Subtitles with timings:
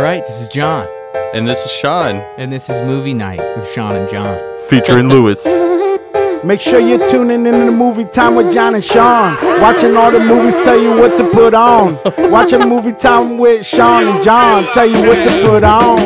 [0.00, 0.88] All right, this is John,
[1.34, 2.16] And this is Sean.
[2.38, 4.40] and this is Movie Night with Sean and John.
[4.70, 5.38] Featuring Louis.
[6.42, 9.36] Make sure you're tuning in to the movie time with John and Sean.
[9.60, 11.98] Watching all the movies tell you what to put on.
[12.30, 15.96] Watching movie time with Sean and John tell you what to put on.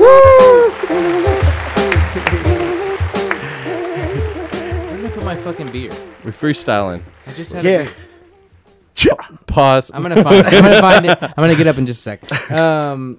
[0.00, 0.72] Woo!
[4.88, 5.90] I'm gonna put my fucking beer.
[6.24, 7.02] We're freestyling.
[7.26, 7.82] I just had a Yeah.
[7.82, 7.92] beer.
[9.50, 9.54] Cha.
[9.54, 9.90] Pause.
[9.94, 10.52] I'm gonna find it.
[10.52, 11.18] I'm gonna find it.
[11.22, 12.50] I'm gonna get up in just a sec.
[12.50, 13.18] Um,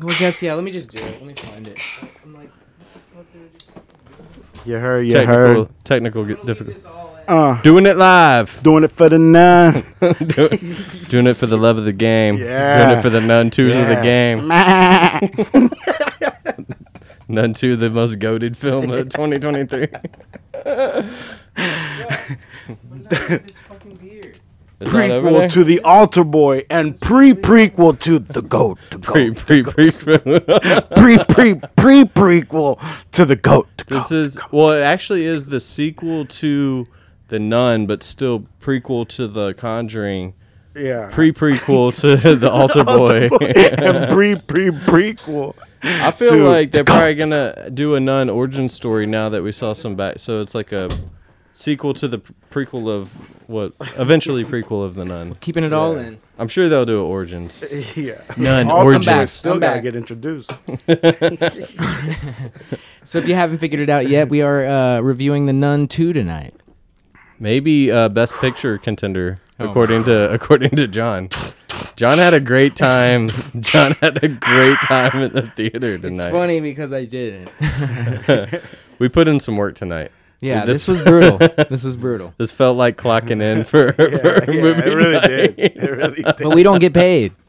[0.00, 0.54] well, guess yeah.
[0.54, 1.04] Let me just do it.
[1.04, 1.78] Let me find it.
[2.24, 2.50] I'm like,
[3.14, 3.76] what the did I just?
[4.66, 5.68] You heard, you technical, heard.
[5.84, 6.76] technical I g- don't need difficult.
[6.76, 7.22] this all in.
[7.28, 8.60] Uh, Doing it live.
[8.62, 9.84] doing it for the nun.
[10.00, 10.76] doing,
[11.08, 12.36] doing it for the love of the game.
[12.36, 12.84] Yeah.
[12.86, 14.48] Doing it for the nun twos of the game.
[17.28, 19.88] Nun two, the most goaded film of 2023.
[24.78, 28.78] This fucking that over prequel to the Altar Boy and pre prequel to the Goat.
[28.90, 29.46] The pre Goat.
[29.46, 29.90] pre pre.
[30.96, 32.78] Pre pre pre prequel
[33.12, 33.68] to the Goat.
[33.78, 34.16] The This Goat.
[34.18, 36.86] is well, it actually is the sequel to
[37.28, 40.34] the Nun, but still prequel to the Conjuring.
[40.74, 41.08] yeah.
[41.10, 43.28] Pre prequel to the Altar Boy.
[43.82, 45.54] and pre pre prequel.
[45.82, 49.72] I feel like they're probably gonna do a nun origin story now that we saw
[49.72, 50.18] some back.
[50.18, 50.88] So it's like a
[51.58, 52.18] sequel to the
[52.50, 53.08] prequel of
[53.48, 55.36] what eventually prequel of the nun.
[55.40, 56.18] Keeping it all in.
[56.38, 57.64] I'm sure they'll do origins.
[57.96, 58.20] Yeah.
[58.36, 59.06] Nun All origins.
[59.06, 59.28] come back.
[59.28, 59.82] Still Come gotta back.
[59.84, 60.52] get introduced.
[63.04, 66.12] So if you haven't figured it out yet, we are uh, reviewing The Nun 2
[66.12, 66.54] tonight.
[67.38, 69.70] Maybe uh, best picture contender Oh.
[69.70, 71.30] according to according to John.
[71.96, 73.28] John had a great time.
[73.60, 76.24] John had a great time at the theater tonight.
[76.26, 77.48] It's funny because I didn't.
[78.98, 80.10] We put in some work tonight.
[80.40, 81.38] Yeah, This- this, was brutal.
[81.38, 82.34] this was brutal.
[82.38, 84.16] This felt like clocking in for, for Yeah,
[84.46, 85.26] a yeah, movie it really night.
[85.28, 85.58] did.
[85.58, 86.36] It really did.
[86.38, 87.32] But we don't get paid.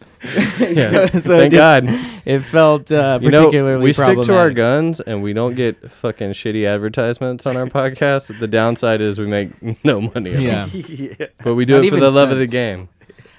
[0.59, 0.89] Yeah.
[0.89, 2.21] so, so Thank it just- God.
[2.25, 5.91] It felt uh, You know, particularly we stick to our guns and we don't get
[5.91, 8.37] fucking shitty advertisements on our podcast.
[8.39, 9.51] The downside is we make
[9.85, 10.31] no money.
[10.43, 10.65] Yeah.
[10.73, 11.27] yeah.
[11.43, 12.89] But we do Not it for the love of the game.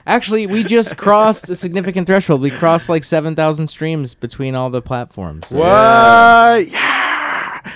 [0.07, 2.41] Actually, we just crossed a significant threshold.
[2.41, 5.49] We crossed like 7,000 streams between all the platforms.
[5.49, 6.69] So- What?
[6.71, 7.05] Yeah.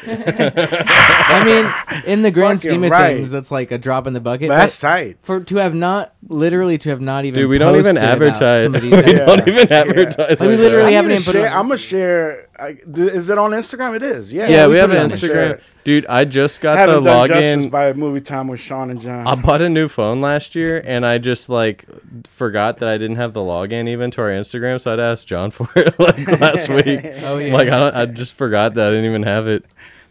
[0.06, 3.16] I mean, in the grand Fucking scheme of right.
[3.16, 4.48] things, that's like a drop in the bucket.
[4.48, 5.18] That's but tight.
[5.22, 8.64] for to have not literally to have not even Dude, we don't even advertise.
[8.64, 9.26] some of these we episodes.
[9.26, 9.76] don't even Yeah.
[9.80, 10.40] advertise.
[10.40, 11.52] Like, we literally haven't I'm even put gonna it share.
[11.54, 12.48] on I'm gonna share.
[12.58, 13.96] I, is it on Instagram?
[13.96, 14.32] It is.
[14.32, 14.48] Yeah.
[14.48, 15.12] Yeah, we, we have an it.
[15.12, 15.60] Instagram.
[15.84, 17.70] Dude, I just got Haven't the done justice login.
[17.72, 19.26] by movie time with Sean and John.
[19.26, 21.84] I bought a new phone last year and I just like
[22.28, 25.50] forgot that I didn't have the login even to our Instagram, so I'd asked John
[25.50, 27.00] for it like last week.
[27.24, 27.52] Oh yeah.
[27.52, 29.64] Like I, don't, I just forgot that I didn't even have it.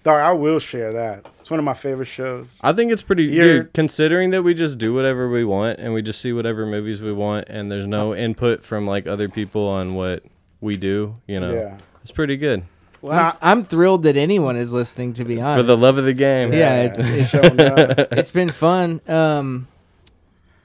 [0.03, 1.27] Dog, I will share that.
[1.41, 2.47] It's one of my favorite shows.
[2.61, 5.93] I think it's pretty You're- dude, considering that we just do whatever we want and
[5.93, 9.67] we just see whatever movies we want and there's no input from like other people
[9.67, 10.23] on what
[10.59, 11.53] we do, you know.
[11.53, 11.77] Yeah.
[12.01, 12.63] It's pretty good.
[13.03, 15.13] Well, I'm, I'm thrilled that anyone is listening.
[15.13, 16.51] To be honest, For the love of the game.
[16.53, 19.01] Yeah, it's- it's- it's been fun.
[19.07, 19.67] Um,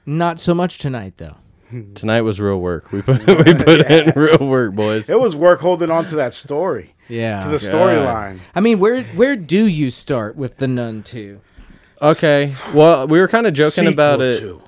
[0.05, 1.35] not so much tonight though.
[1.95, 2.91] Tonight was real work.
[2.91, 5.09] We put we put in real work, boys.
[5.09, 7.43] It was work holding on to that story, Yeah.
[7.43, 8.39] to the storyline.
[8.55, 11.41] I mean, where where do you start with the Nun Two?
[12.01, 12.53] Okay.
[12.73, 14.43] Well, we were kind of joking about it.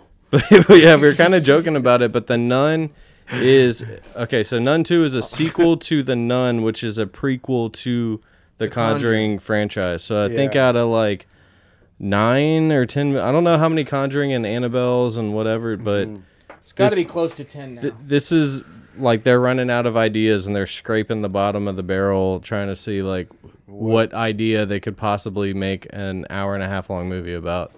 [0.51, 2.91] Yeah, we were kind of joking about it, but the Nun
[3.31, 3.83] is
[4.15, 4.43] okay.
[4.43, 8.21] So Nun Two is a sequel to the Nun, which is a prequel to
[8.59, 10.03] the, Conjuring, franchise.
[10.03, 11.25] So I think out of like
[11.97, 16.23] nine or ten, I don't know how many Conjuring and Annabelles and whatever, but Mm-hmm.
[16.61, 17.81] It's got to be close to ten now.
[17.81, 18.61] th- this is
[18.99, 22.67] like they're running out of ideas and they're scraping the bottom of the barrel trying
[22.67, 23.29] to see like
[23.65, 27.71] what idea they could possibly make an hour and a half long movie about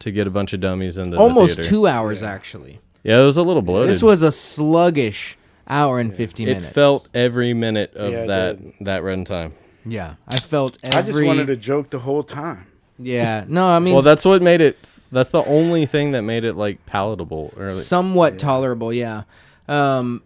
[0.00, 2.80] to get a bunch of dummies into Almost the two hours actually.
[3.02, 3.90] Yeah, it was a little bloated.
[3.90, 6.66] This was a sluggish hour and fifty minutes.
[6.66, 8.74] it felt every minute of Yeah, that did.
[8.80, 9.52] that runtime.
[9.86, 10.98] Yeah, I felt every.
[10.98, 12.66] I just wanted to joke the whole time.
[12.98, 14.76] Yeah, no, I mean, Well, that's what made it.
[15.12, 17.54] That's the only thing that made it like palatable.
[17.56, 18.92] Or like, somewhat tolerable.
[18.92, 19.22] Yeah,
[19.68, 20.22] um,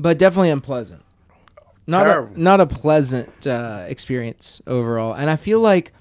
[0.00, 1.02] but definitely unpleasant.
[1.86, 2.34] Not Terrible.
[2.34, 5.12] a not a pleasant uh, experience overall.
[5.12, 5.92] And I feel like,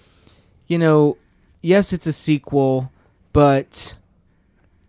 [0.68, 1.18] you know,
[1.62, 2.92] yes, it's a sequel,
[3.34, 3.96] but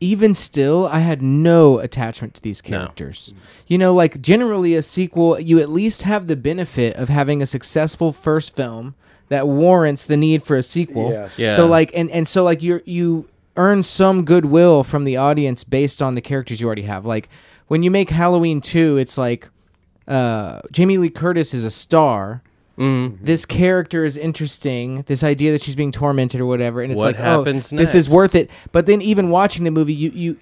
[0.01, 2.79] even still, I had no attachment to these No.
[2.79, 3.33] characters.
[3.67, 7.47] You know, like generally a sequel, you at least have the benefit of having a
[7.47, 8.95] successful first film
[9.29, 11.11] that warrants the need for a sequel.
[11.13, 11.33] Yes.
[11.39, 11.57] Yeah.
[11.57, 16.01] So like and and so like you you earn some goodwill from the audience based
[16.03, 17.05] on the characters you already have.
[17.07, 17.29] Like
[17.71, 19.49] when you make Halloween 2, it's like
[20.09, 22.43] uh Jamie Lee Curtis is a star.
[22.77, 23.19] Mhm.
[23.23, 25.05] This character is interesting.
[25.07, 27.95] This idea that she's being tormented or whatever, and it's What like, happens oh, this
[27.95, 28.51] is worth it.
[28.73, 30.37] But then even watching the movie, you you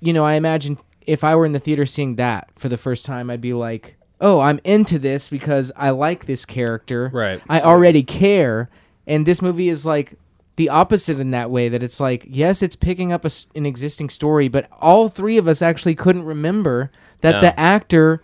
[0.00, 3.04] you know, I imagine if I were in the theater seeing that for the first
[3.04, 7.10] time, I'd be like, "Oh, I'm into this because I like this character.
[7.12, 7.42] Right.
[7.48, 8.68] I already care."
[9.08, 10.14] And this movie is like
[10.60, 13.64] the opposite in that way that it's like, yes, it's picking up a s an
[13.64, 16.90] existing story, but all three of us actually couldn't remember
[17.22, 17.40] that No.
[17.40, 18.22] the actor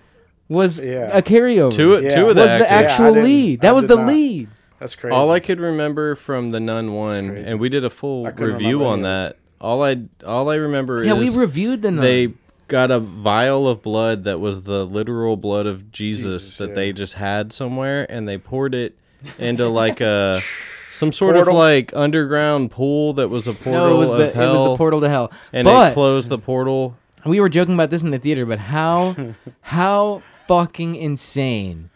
[0.48, 1.08] was Yeah.
[1.16, 1.72] a carryover.
[1.72, 2.14] Two, Yeah.
[2.14, 2.68] two was of the the actors.
[2.70, 3.58] Yeah, I actual didn't- lead.
[3.60, 4.06] I That was did the not.
[4.08, 4.48] lead.
[4.78, 5.14] That's crazy.
[5.16, 7.48] All I could remember from the Nun one, crazy.
[7.48, 9.36] and we did a full I couldn't review remember on any that.
[9.58, 9.96] All I
[10.26, 12.04] all I remember Yeah, we is reviewed the Nun.
[12.04, 12.34] they
[12.68, 16.74] got a vial of blood that was the literal blood of Jesus, Jesus, that yeah.
[16.74, 18.94] they just had somewhere, and they poured it
[19.38, 20.42] into like a
[20.96, 24.30] some sort of like underground pool that was a portal no, it was of the
[24.30, 25.32] hell, it was the portal to hell.
[25.52, 26.96] and but it closed the portal.
[27.24, 29.14] we were joking about this in the theater, but how
[29.60, 31.90] how fucking insane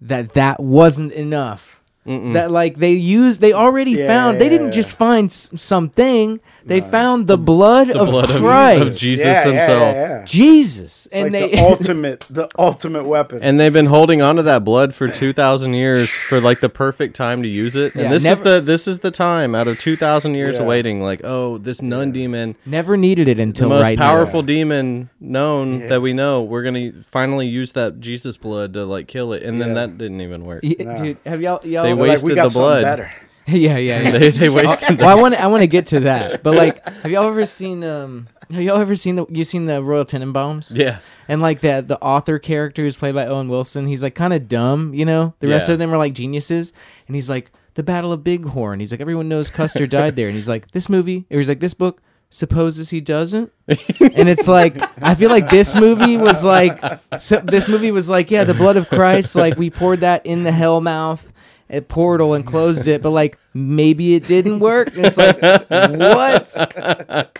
[0.00, 1.70] that that wasn't enough.
[2.06, 4.38] That like they used, they already Yeah, found.
[4.38, 4.72] They didn't yeah.
[4.82, 6.38] just find s- something.
[6.66, 9.94] They found the blood The of blood Christ, of Jesus yeah, yeah, himself.
[9.94, 10.24] Yeah, yeah.
[10.24, 13.40] Jesus, It's and like they the ultimate, the ultimate weapon.
[13.42, 16.68] And they've been holding on to that blood for two thousand years for like the
[16.68, 17.94] perfect time to use it.
[17.94, 20.54] And Yeah, this never- is the this is the time out of two thousand years
[20.56, 20.62] Yeah.
[20.62, 21.02] of waiting.
[21.02, 24.46] Like, oh, this nun demon, never needed it until the until most right powerful now.
[24.46, 25.86] demon known Yeah.
[25.88, 26.42] that we know.
[26.42, 30.20] We're gonna finally use that Jesus blood to like kill it, and then that didn't
[30.20, 30.62] even work.
[30.62, 30.96] Y- Nah.
[30.96, 31.82] Dude, have y'all y'all?
[31.84, 32.82] They They're like, wasted we got the blood.
[32.84, 33.12] Better.
[33.48, 34.10] yeah, yeah, yeah.
[34.18, 34.98] they they wasted.
[35.00, 37.84] well, I want I want to get to that, but like, have y'all ever seen
[37.84, 38.28] um?
[38.50, 40.70] Have y'all ever seen the you seen the Royal Tenenbaums?
[40.76, 40.98] yeah,
[41.28, 44.48] And like the the author character who's played by Owen Wilson, he's like kind of
[44.48, 45.34] dumb, you know.
[45.40, 45.74] The rest Yeah.
[45.74, 46.72] of them are like geniuses,
[47.06, 48.80] and he's like the Battle of Bighorn.
[48.80, 51.60] He's like everyone knows Custer died there, and he's like this movie, or he's like
[51.60, 56.80] this book supposes he doesn't, and it's like I feel like this movie was like
[57.18, 60.42] so this movie was like yeah the blood of Christ like we poured that in
[60.42, 61.32] the hell mouth
[61.70, 64.90] at portal and closed it, but like maybe it didn't work.
[64.94, 66.54] It's like what?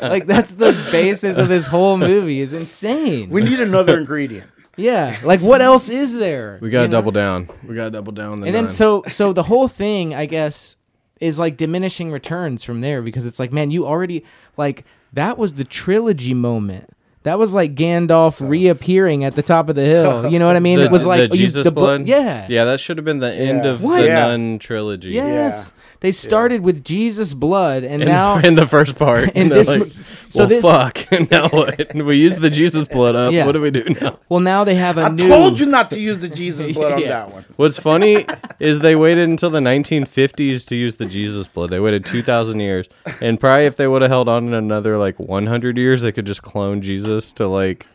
[0.00, 3.30] Like that's the basis of this whole movie is insane.
[3.30, 4.50] We need another ingredient.
[4.76, 6.58] Yeah, like what else is there?
[6.60, 6.98] we gotta you know?
[6.98, 7.48] double down.
[7.66, 8.40] We gotta double down.
[8.40, 10.76] The And then so so the whole thing, I guess,
[11.20, 14.24] is like diminishing returns from there because it's like, man, you already
[14.56, 16.90] like that was the trilogy moment.
[17.24, 20.30] That was like Gandalf reappearing at the top of the hill.
[20.30, 20.78] You know what I mean?
[20.78, 22.06] the, it was like the oh, you- Jesus the bo- blood.
[22.06, 22.46] yeah.
[22.50, 24.00] yeah, that should have been the end of What?
[24.02, 24.26] the Yeah.
[24.28, 25.10] nun trilogy.
[25.10, 25.72] Yes.
[26.00, 29.30] They started with Jesus blood and in, now in the first part.
[29.34, 29.90] in And this like, mo-
[30.30, 31.06] so well, this- fuck.
[31.30, 31.94] now what?
[31.94, 33.32] We use the Jesus blood up.
[33.32, 33.46] Yeah.
[33.46, 34.18] What do we do now?
[34.28, 36.92] well now they have a I new told you not to use the Jesus blood
[36.94, 37.44] on that one.
[37.56, 38.24] What's funny
[38.58, 41.70] is they waited until the 1950s to use the Jesus blood.
[41.70, 42.88] They waited 2,000 years,
[43.20, 46.26] and probably if they would have held on in another like 100 years, they could
[46.26, 47.86] just clone Jesus to like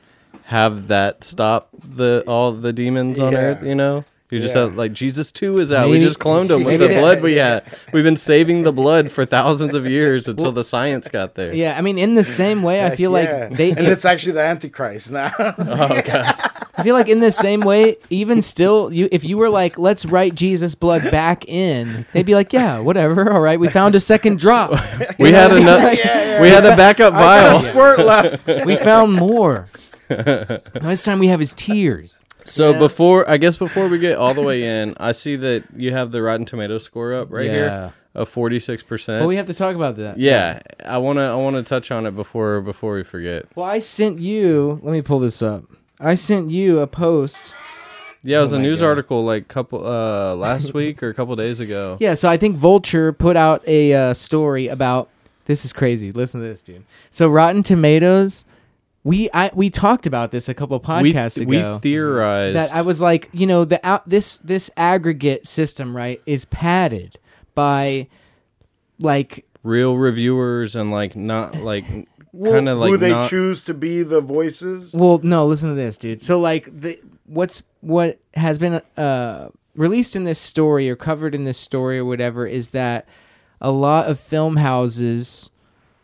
[0.46, 3.40] have that stop the all the demons on Yeah.
[3.40, 3.64] Earth.
[3.64, 4.62] You know, you just Yeah.
[4.64, 5.90] have like Jesus two is out.
[5.90, 7.64] we just cloned him with the they- blood we had.
[7.94, 11.54] We've been saving the blood for thousands of years until the science got there.
[11.54, 13.48] Yeah, I mean in the same way I feel yeah.
[13.50, 15.32] like they and it's actually the Antichrist now.
[15.60, 16.02] Oh,
[16.78, 20.06] I feel like in the same way, even still, you if you were like, let's
[20.06, 23.60] write Jesus' blood back in, they'd be like, yeah, whatever, all right.
[23.60, 24.72] We found a second drop.
[25.20, 25.92] We had another.
[25.94, 26.40] yeah.
[26.42, 27.58] We had a backup I got vial.
[27.58, 28.66] a squirt left.
[28.66, 29.68] We found more.
[30.10, 32.24] Now this time we have his tears.
[32.50, 32.80] So Yeah.
[32.80, 36.12] before I guess before we get all the way in, I see that you have
[36.12, 37.52] the Rotten Tomato score up right Yeah.
[37.54, 39.22] here of forty six percent.
[39.22, 40.18] Well, we have to talk about that.
[40.18, 43.46] Yeah, I wanna I wanna touch on it before before we forget.
[43.56, 44.80] Well, I sent you.
[44.84, 45.64] Let me pull this up.
[46.00, 47.54] I sent you a post.
[48.24, 48.88] Yeah, it was Oh a news God.
[48.88, 51.98] article like couple uh last week or a couple days ago.
[52.00, 55.08] Yeah, so I think Vulture put out a uh, story about.
[55.46, 56.12] This is crazy.
[56.12, 56.84] Listen to this, dude.
[57.12, 58.46] So Rotten Tomatoes.
[59.04, 61.80] We I we talked about this a couple of we podcasts th- we ago.
[61.82, 66.46] theorized that I was like, you know, the out this this aggregate system, right, is
[66.46, 67.18] padded
[67.56, 68.08] by
[69.00, 71.86] like real reviewers and like not like
[72.32, 74.94] Well, kind of like Who they not, choose to be the voices.
[74.94, 76.22] well, no, listen to this, dude.
[76.22, 81.46] So like the what's what has been uh released in this story or covered in
[81.46, 83.08] this story or whatever is that
[83.62, 85.50] a lot of film houses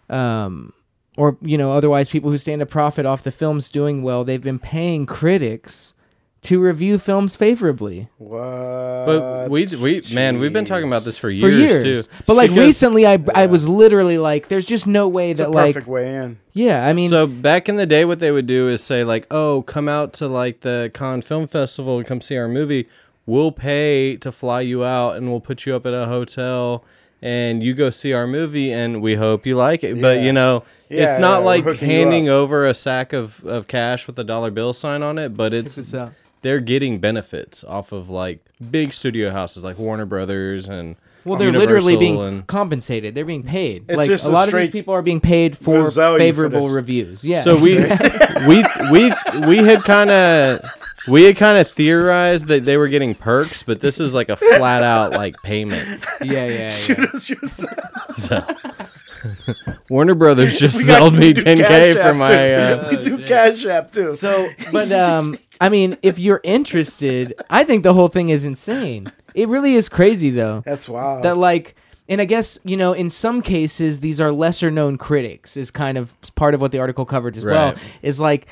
[0.10, 0.74] um
[1.18, 4.44] or you know otherwise people who stand to profit off the films doing well they've
[4.44, 5.94] been paying critics
[6.42, 9.06] to review films favorably What?
[9.08, 11.58] But we we man, we've been talking about this for years, for
[11.88, 12.08] years.
[12.08, 12.12] too.
[12.28, 15.44] But like Because- recently, I I was literally like, "There's just no way It's a
[15.44, 16.38] that like, perfect way in.
[16.54, 19.26] yeah." I mean, so back in the day, what they would do is say like,
[19.32, 22.88] "Oh, come out to like the Cannes Film Festival and come see our movie.
[23.26, 26.84] We'll pay to fly you out, and we'll put you up at a hotel,
[27.26, 30.64] and you go see our movie, and we hope you like it." But you know,
[30.90, 34.52] Yeah, it's not yeah, like handing over a sack of, of cash with a dollar
[34.52, 35.94] bill sign on it, but it's
[36.42, 38.40] they're getting benefits off of like
[38.70, 43.16] big studio houses like Warner Brothers and Well, they're literally being and- compensated.
[43.16, 43.86] They're being paid.
[43.90, 46.74] It's like just a a lot of these people are being paid for favorable this.
[46.76, 47.26] reviews.
[47.26, 47.44] Yeah.
[47.44, 47.78] So we
[48.48, 49.12] we we
[49.48, 50.62] we had kind of
[51.08, 54.36] we had kind of theorized that they were getting perks, but this is like a
[54.36, 56.04] flat out like payment.
[56.24, 57.06] yeah, yeah, Shoot yeah.
[57.14, 57.80] us yourself.
[58.18, 58.46] So
[59.90, 62.28] Warner Brothers just got- sold we me do 10k Cash for App, my.
[62.30, 62.36] too.
[62.36, 64.12] Uh, we do Cash App too.
[64.12, 69.12] So, but um, I mean, if you're interested, I think the whole thing is insane.
[69.34, 70.64] It really is crazy, though.
[70.66, 71.24] That's wild.
[71.24, 71.76] That like,
[72.08, 75.58] and I guess you know, in some cases, these are lesser known critics.
[75.58, 77.74] Is kind of part of what the article covered as well.
[77.74, 77.78] Right.
[78.02, 78.48] Is like.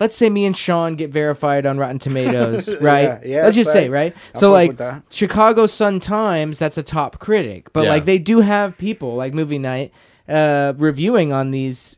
[0.00, 3.02] Let's say me and Sean get verified on Rotten Tomatoes, right?
[3.02, 4.14] Yeah, yeah, Let's just say, right?
[4.34, 4.78] I'll so like.
[5.10, 7.90] Chicago Sun Times, that's a top critic, but Yeah.
[7.90, 9.92] like they do have people like Movie Night
[10.28, 11.96] uh, reviewing on these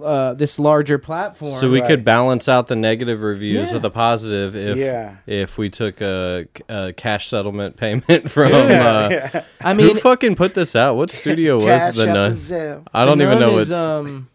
[0.00, 1.58] uh, this larger platform.
[1.58, 1.88] so we Right.
[1.88, 3.72] could balance out the negative reviews Yeah.
[3.74, 5.16] with a positive if Yeah.
[5.26, 8.52] if we took a, a cash settlement payment from.
[8.52, 8.70] Dude.
[8.70, 9.42] Uh, yeah.
[9.60, 10.94] I who mean, fucking put this out?
[10.96, 12.84] What studio was the App nun?
[12.94, 13.80] I don't The even Nun know is, what's.
[13.80, 14.28] um.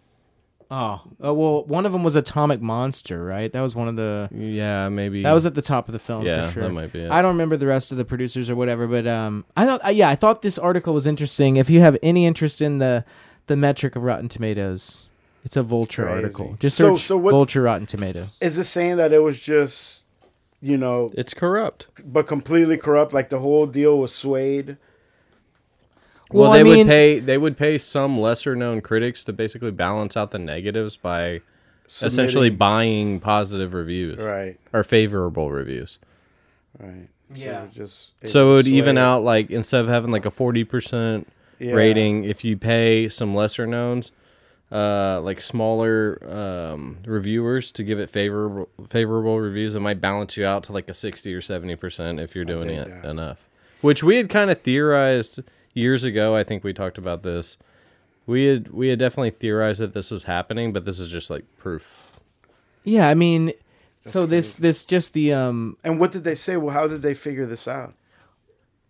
[0.74, 3.52] Oh, uh, well, one of them was Atomic Monster, right?
[3.52, 4.30] That was one of the.
[4.34, 6.64] yeah, maybe That was at the top of the film Yeah, for sure.
[6.64, 7.12] that might be it.
[7.12, 9.90] I don't remember the rest of the producers or whatever, but um, I thought, uh,
[9.90, 11.58] yeah, I thought this article was interesting.
[11.58, 13.04] If you have any interest in the
[13.48, 15.08] the metric of Rotten Tomatoes,
[15.44, 16.16] it's a Vulture Crazy.
[16.16, 16.56] article.
[16.60, 18.38] Just So- search so what- Vulture Rotten Tomatoes.
[18.40, 20.04] Is it saying that it was just,
[20.62, 21.88] you know, It's corrupt.
[22.06, 23.14] but completely corrupt?
[23.14, 24.78] Like the whole deal was swayed.
[26.34, 29.34] Well, Well, they I mean- would pay they would pay some lesser known critics to
[29.34, 31.42] basically balance out the negatives by
[32.02, 34.58] essentially buying positive reviews Right.
[34.72, 36.00] or favorable reviews.
[36.80, 37.10] Right.
[37.34, 37.62] Yeah.
[37.62, 38.76] So it, just, So it would swayed.
[38.76, 41.28] even out like instead of having like a forty percent
[41.60, 41.74] Yeah.
[41.74, 44.12] rating, if you pay some lesser knowns,
[44.72, 50.46] uh, like smaller um, reviewers to give it favorable favorable reviews, it might balance you
[50.46, 53.10] out to like a sixty or seventy percent if you're doing it that.
[53.10, 53.38] enough.
[53.82, 55.42] Which we had kind of theorized
[55.74, 56.36] years ago.
[56.36, 57.58] I think we talked about this.
[58.26, 61.44] We had we had definitely theorized that this was happening, but this is just like
[61.58, 62.08] proof.
[62.84, 63.54] Yeah, I mean,
[64.06, 65.78] so this this just the um.
[65.84, 66.58] And what did they say?
[66.58, 67.94] Well, how did they figure this out?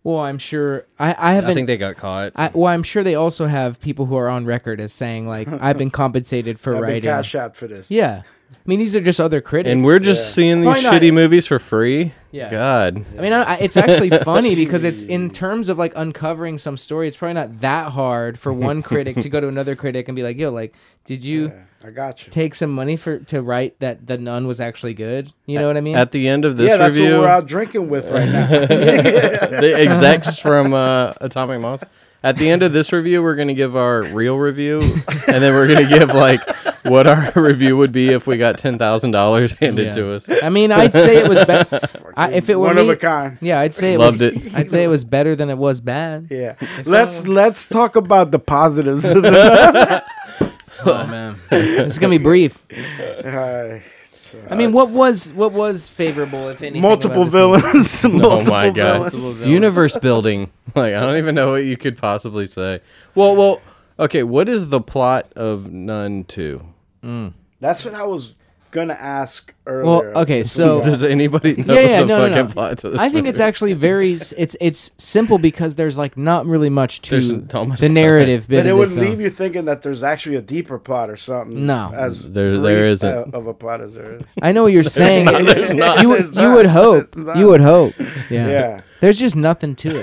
[0.03, 1.51] Well, I'm sure I I haven't.
[1.51, 2.33] I think they got caught.
[2.35, 5.47] I, well, I'm sure they also have people who are on record as saying like
[5.47, 7.03] I've been compensated for I've been writing.
[7.03, 7.91] cash out for this.
[7.91, 8.23] Yeah,
[8.53, 9.71] I mean these are just other critics.
[9.71, 10.33] and we're just Yeah.
[10.33, 12.13] seeing these Probably not- shitty movies for free.
[12.31, 12.49] Yeah.
[12.51, 13.03] God.
[13.17, 16.77] I mean, I, I- it's actually funny because it's in terms of like uncovering some
[16.77, 17.07] story.
[17.07, 20.23] It's probably not that hard for one critic to go to another critic and be
[20.23, 20.73] like, "Yo, like,
[21.05, 22.31] did you Yeah, I got you.
[22.31, 25.75] take some money for to write that the nun was actually good?" You know what
[25.77, 25.95] I mean?
[25.97, 28.47] At the end of this yeah, that's review, what we're out drinking with right now.
[28.49, 31.87] the execs from uh, Atomic Monster.
[32.23, 34.79] At the end of this review, we're gonna give our real review,
[35.27, 36.47] and then we're gonna give like
[36.85, 39.91] what our review would be if we got ten thousand dollars handed Yeah.
[39.93, 40.29] to us.
[40.43, 41.73] I mean, I'd say it was best.
[42.15, 43.39] I, if it were One me, of a kind.
[43.41, 44.33] yeah, I'd say it Loved was.
[44.35, 44.53] it.
[44.53, 46.27] I'd say it was better than it was bad.
[46.29, 46.55] Yeah.
[46.85, 49.03] Let's someone- let's talk about the positives.
[49.03, 50.03] of the-
[50.83, 52.59] Oh man, this is gonna be brief.
[52.71, 53.81] Uh, so-
[54.49, 56.81] I mean, what was what was favorable, if anything?
[56.81, 58.19] multiple about this movie?
[58.19, 58.47] villains.
[58.47, 59.11] Oh my god!
[59.11, 59.47] villains.
[59.47, 60.51] Universe building.
[60.73, 62.79] Like I don't even know what you could possibly say.
[63.13, 63.61] Well, well,
[63.99, 64.23] okay.
[64.23, 66.65] What is the plot of Nun Two?
[67.03, 67.33] Mm.
[67.59, 68.35] That's what I was
[68.71, 70.11] gonna ask earlier.
[70.11, 72.53] Well, okay, so- Does anybody know Yeah, yeah, the no, no, fucking no.
[72.53, 72.99] plot to this?
[72.99, 74.13] I think it's actually very.
[74.13, 78.65] It's it's simple because there's like not really much to There's the narrative bit But
[78.65, 79.07] it of would the film.
[79.09, 81.65] leave you thinking that there's actually a deeper plot or something.
[81.65, 81.91] No.
[81.93, 83.33] as There- there isn't.
[83.33, 84.23] uh, of a plot as there is.
[84.41, 85.25] I know what you're saying.
[85.25, 86.01] not- there's not.
[86.01, 86.55] You There's you not.
[86.55, 87.15] would hope.
[87.15, 87.37] Not.
[87.37, 87.93] You would hope.
[88.29, 88.47] Yeah.
[88.49, 88.81] Yeah.
[89.01, 90.01] There's just nothing to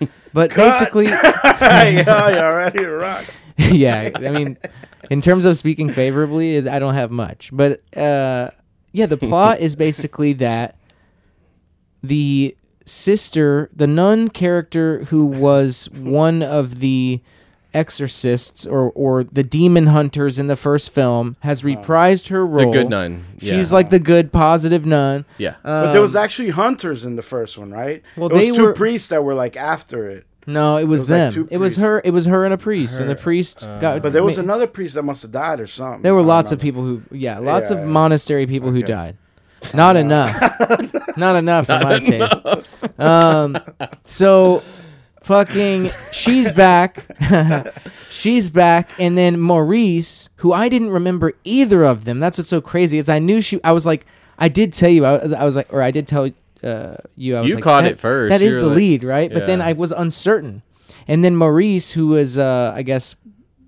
[0.00, 0.08] it.
[0.32, 0.70] But Cut.
[0.70, 3.24] basically, yeah, you already rock.
[3.72, 4.10] yeah.
[4.14, 4.58] I mean,
[5.10, 7.50] in terms of speaking favorably, is I don't have much.
[7.52, 8.50] But uh,
[8.92, 10.76] yeah, the plot is basically that
[12.02, 17.20] the sister, the nun character who was one of the
[17.74, 22.70] exorcists or or the demon hunters in the first film has reprised her role.
[22.72, 23.24] the good nun.
[23.38, 23.54] Yeah.
[23.54, 25.26] She's like the good positive nun.
[25.36, 25.56] yeah.
[25.62, 28.02] But there was Um, actually hunters in the first one, right?
[28.16, 30.26] Well, it was they two were- priests that were like after it.
[30.46, 31.32] No, it was, was like them.
[31.32, 31.80] two it was priests.
[31.80, 32.00] her.
[32.04, 34.02] It was her and a priest, and the Her, priest uh, got.
[34.02, 36.02] But there was ma- another priest that must have died or something.
[36.02, 36.62] There were I don't lots of know.
[36.62, 37.90] people who, yeah, lots Yeah, of yeah.
[37.90, 38.86] monastery people who Okay.
[38.92, 39.16] died.
[39.74, 40.36] Not enough.
[41.16, 42.34] Not enough for my taste.
[43.00, 43.56] Um,
[44.04, 44.62] so
[45.22, 47.04] fucking, she's back.
[48.10, 52.20] she's back, and then Maurice, who I didn't remember either of them.
[52.20, 53.58] That's what's so crazy is I knew she.
[53.64, 54.06] I was like,
[54.38, 55.04] I did tell you.
[55.04, 56.30] I was, I was like, or I did tell
[56.62, 57.36] uh, you.
[57.36, 58.30] I was You like, caught it first.
[58.30, 59.32] That is You is the like- lead, right?
[59.32, 60.62] But then I was uncertain,
[61.08, 63.14] and then Maurice, who was, uh, I guess,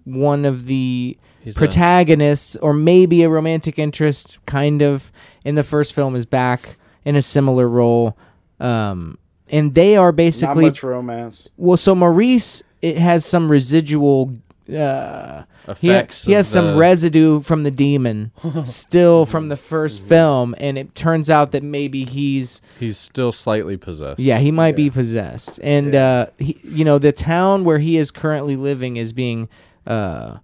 [0.04, 5.12] one of the He's a- protagonists or maybe a romantic interest kind of
[5.44, 8.16] in the first film is back in a similar role
[8.60, 9.16] um
[9.50, 11.48] and they are Not basically much romance.
[11.56, 11.76] well.
[11.78, 14.34] So Maurice, it has some residual.
[14.68, 15.44] Uh,
[15.80, 18.32] he, ha- Effects he has of some the- residue from the demon
[18.64, 23.76] still from the first film, and it turns out that maybe he's He's still slightly
[23.76, 24.20] possessed.
[24.20, 28.10] yeah he might be possessed, and uh, he, you know the town where he is
[28.10, 29.48] currently living is being
[29.86, 30.38] uh,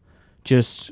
[0.44, 0.90] just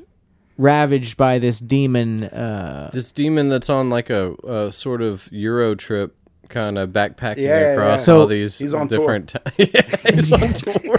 [0.57, 2.25] ravaged by this demon.
[2.25, 6.15] Uh, This demon that's on like a, a sort of Euro trip,
[6.49, 8.03] kind of backpacking Yeah, yeah, across yeah.
[8.03, 8.99] So- all these He's on tour.
[8.99, 9.29] different.
[9.57, 10.97] T- yeah, he's on tour.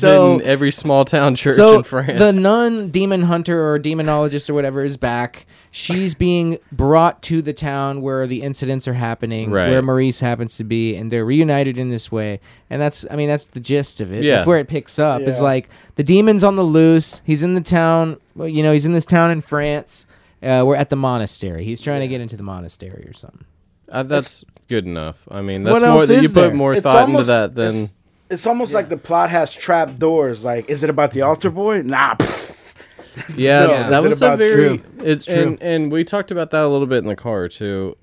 [0.00, 2.18] So in every small town church so in France.
[2.18, 5.46] the nun demon hunter or demonologist or whatever is back.
[5.70, 9.68] She's being brought to the town where the incidents are happening, Right.
[9.68, 12.40] where Maurice happens to be, and they're reunited in this way.
[12.70, 14.24] And that's, I mean, that's the gist of it.
[14.24, 14.36] Yeah.
[14.36, 15.20] That's where it picks up.
[15.20, 17.20] It's like the demon's on the loose.
[17.24, 18.16] He's in the town.
[18.34, 20.06] well, You know, he's in this town in France.
[20.42, 21.64] Uh, we're at the monastery.
[21.64, 23.44] He's trying to get into the monastery or something.
[23.90, 25.18] Uh, that's good enough.
[25.30, 26.54] I mean, that's What more else that you is put there?
[26.54, 27.88] more It's thought into that than
[28.30, 30.44] it's, it's almost like the plot has trap doors.
[30.44, 31.82] Like, is it about the altar boy?
[31.82, 32.14] Nah.
[32.14, 32.54] pff.
[33.34, 34.78] Yeah, No, that is it was a about- very.
[34.78, 34.82] True.
[35.00, 35.34] It's true.
[35.34, 37.96] and and we talked about that a little bit in the car too.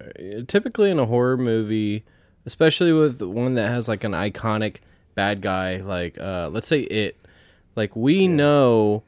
[0.47, 2.03] Typically in a horror movie,
[2.45, 4.77] especially with one that has like an iconic
[5.13, 7.15] bad guy, like uh, let's say it,
[7.77, 9.03] like we know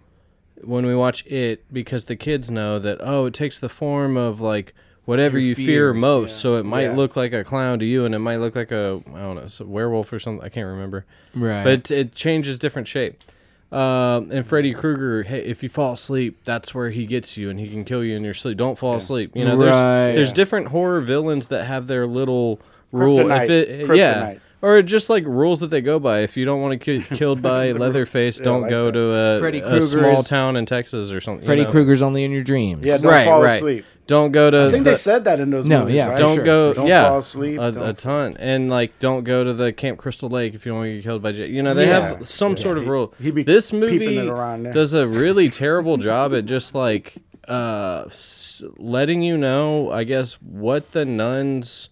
[0.61, 4.39] when we watch it because the kids know that oh it takes the form of
[4.39, 4.73] like
[5.07, 6.91] whatever Your you fear fears, most so it might Yeah.
[6.95, 9.41] look like a clown to you and it might look like a i don't know
[9.45, 11.63] it's a werewolf or something i can't remember Right.
[11.63, 13.23] but it, it changes different shape.
[13.69, 17.59] Um, and Freddy Krueger, hey, if you fall asleep, that's where he gets you, and
[17.59, 18.57] he can kill you in your sleep.
[18.57, 19.31] Don't fall asleep.
[19.35, 20.13] You know, there's Right.
[20.13, 20.33] there's Yeah.
[20.35, 22.61] different horror villains that have their little
[22.93, 23.19] rule.
[23.25, 23.43] Kryptonite.
[23.43, 24.39] If it, Kryptonite.
[24.61, 26.19] Yeah, or just like rules that they go by.
[26.19, 28.91] If you don't want to get killed by Leatherface, Yeah, don't like go that.
[28.93, 31.41] to a, a small town in Texas or something.
[31.43, 31.71] you Freddy know?
[31.71, 32.85] Krueger's only in your dreams.
[32.85, 33.55] Yeah, don't Right, fall right.
[33.55, 33.85] asleep.
[34.07, 34.67] Don't go to.
[34.67, 35.95] I think the- they said that in those No, movies.
[35.95, 36.17] yeah, right?
[36.17, 36.43] don't sure.
[36.45, 36.73] go.
[36.73, 37.59] Don't yeah, fall asleep.
[37.59, 40.71] A, a don't- ton, and like don't go to the Camp Crystal Lake if you
[40.71, 41.33] don't want to get killed by.
[41.33, 42.15] J- you know they Yeah.
[42.17, 43.13] have some sort of rule.
[43.21, 47.15] he be this movie around does a really terrible job at just like
[47.49, 48.05] uh,
[48.77, 51.89] letting you know, I guess, what the nuns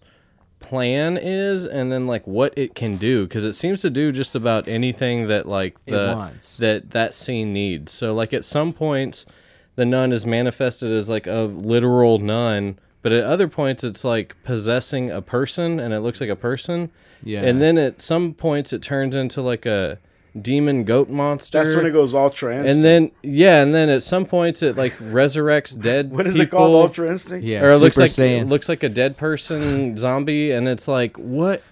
[0.66, 4.34] plan is and then like what it can do because it seems to do just
[4.34, 6.14] about anything that like the
[6.58, 7.92] that that scene needs.
[7.92, 9.24] So like at some points
[9.76, 14.34] the nun is manifested as like a literal nun but at other points it's like
[14.42, 16.90] possessing a person and it looks like a person.
[17.22, 17.42] Yeah.
[17.42, 19.98] and then at some points it turns into like a
[20.42, 22.70] demon goat monster That's when it goes ultra instinct.
[22.74, 26.42] and then yeah and then at some points it like resurrects dead what is people
[26.44, 26.74] it called?
[26.88, 27.44] Ultra instinct.
[27.46, 27.62] yeah.
[27.62, 28.42] or it looks like Saiyan.
[28.42, 31.62] it looks like a dead person zombie, and it's like, what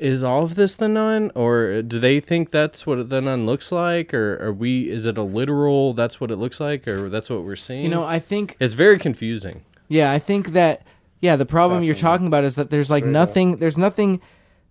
[0.00, 3.70] is all of this the nun, or do they think that's what the nun looks
[3.70, 4.90] like, or are we?
[4.90, 5.92] Is it a literal?
[5.92, 7.82] That's what it looks like, or that's what we're seeing?
[7.84, 9.62] you know, I think it's very confusing.
[9.88, 10.82] Yeah, I think that
[11.20, 14.20] yeah, the problem you're talking about is that there's like nothing there's nothing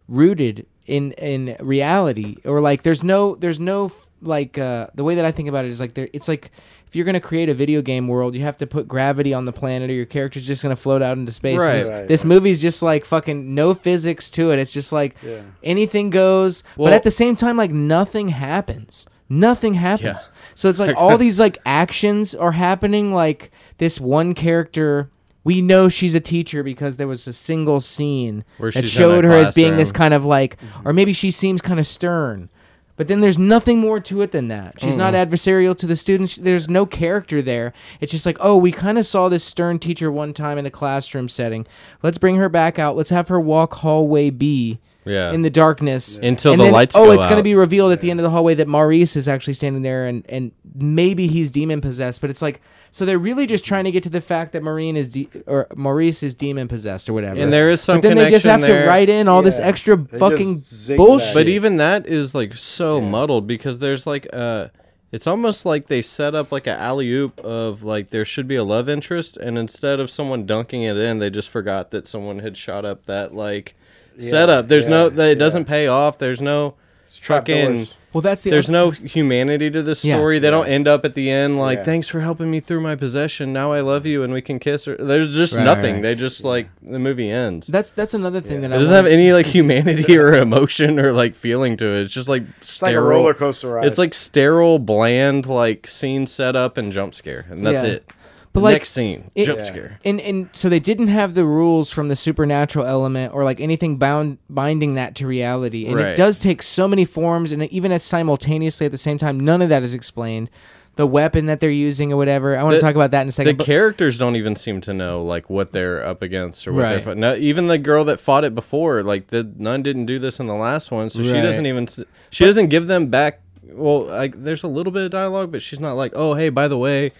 [0.07, 5.25] rooted in in reality or like there's no there's no like uh the way that
[5.25, 6.51] I think about it is like there it's like
[6.87, 9.51] if you're to create a video game world, you have to put gravity on the
[9.51, 11.59] planet or your character's just to float out into space.
[11.59, 11.73] Right.
[11.79, 12.29] This, Right, this right.
[12.29, 14.59] movie's just like fucking no physics to it.
[14.59, 15.41] It's just like Yeah.
[15.63, 19.05] anything goes, but at the same time like nothing happens.
[19.27, 20.29] Nothing happens.
[20.53, 25.09] So it's like all these like actions are happening like this one character
[25.45, 28.99] we know she's a teacher because there was a single scene Where that she's in
[28.99, 30.03] showed her as being this classroom.
[30.03, 30.87] kind of like mm-hmm.
[30.87, 32.49] or maybe she seems kind of stern.
[32.97, 34.79] But then there's nothing more to it than that.
[34.79, 35.27] She's not mm.
[35.27, 36.37] adversarial to the students.
[36.37, 37.73] There's no character there.
[37.99, 40.71] It's just like, oh, we kind of saw this stern teacher one time in a
[40.71, 41.67] classroom setting.
[42.01, 42.95] Let's bring her back out.
[42.95, 45.33] Let's have her walk hallway B Yeah.
[45.33, 47.43] in the darkness Until And the then, lights Oh, go it's going to out.
[47.43, 50.25] be revealed at the end of the hallway that Maurice is actually standing there, and
[50.29, 52.21] and maybe he's demon possessed.
[52.21, 52.61] But it's like,
[52.95, 55.67] so they're really just trying to get to the fact that Maureen is de- or
[55.75, 57.41] Maurice is demon possessed or whatever.
[57.41, 59.59] And there is some But then they just connection have to write in all this
[59.59, 60.63] extra They fucking
[60.95, 61.33] bullshit.
[61.33, 64.69] But even that is like so muddled because there's like uh
[65.11, 68.55] it's almost like they set up like a alley oop of like there should be
[68.55, 72.39] a love interest and instead of someone dunking it in, they just forgot that someone
[72.39, 73.73] had shot up that like
[74.19, 74.69] setup.
[74.69, 75.39] There's no that it yeah.
[75.39, 76.17] doesn't pay off.
[76.17, 76.75] There's no
[77.17, 77.93] trap fucking doors.
[78.13, 80.15] well, that's the there's no humanity to this Yeah.
[80.17, 80.39] story.
[80.39, 81.83] They don't end up at the end like, Yeah.
[81.83, 83.51] "Thanks for helping me through my possession.
[83.53, 85.93] Now I love you and we can kiss." Or there's just Right, nothing.
[85.95, 86.03] right.
[86.03, 87.67] They just like the movie ends.
[87.67, 90.99] That's that's another thing that It I doesn't have wanna- any like humanity or emotion
[90.99, 92.03] or like feeling to it.
[92.03, 93.07] It's just like It's like a sterile.
[93.09, 93.85] roller coaster ride.
[93.85, 97.89] It's like sterile, bland, like scene setup and jump scare, and that's Yeah.
[97.89, 98.11] it.
[98.55, 99.99] But, like, next scene, it- jump scare.
[100.03, 103.97] and and so they didn't have the rules from the supernatural element or like anything
[103.97, 108.01] bound binding that to reality and it does take so many forms and even as
[108.01, 110.49] simultaneously at the same time none of that is explained
[110.95, 112.57] the weapon that they're using or whatever.
[112.57, 113.57] I want to talk about that in a the second.
[113.57, 117.01] but- characters don't even seem to know like what they're up against or what they're
[117.01, 117.19] fighting.
[117.19, 120.47] No, even the girl that fought it before, like the nun didn't do this in
[120.47, 123.41] the last one, so she doesn't even s- she doesn't give them back.
[123.67, 126.69] Well, like there's a little bit of dialogue, but she's not like, oh hey, by
[126.69, 127.11] the way,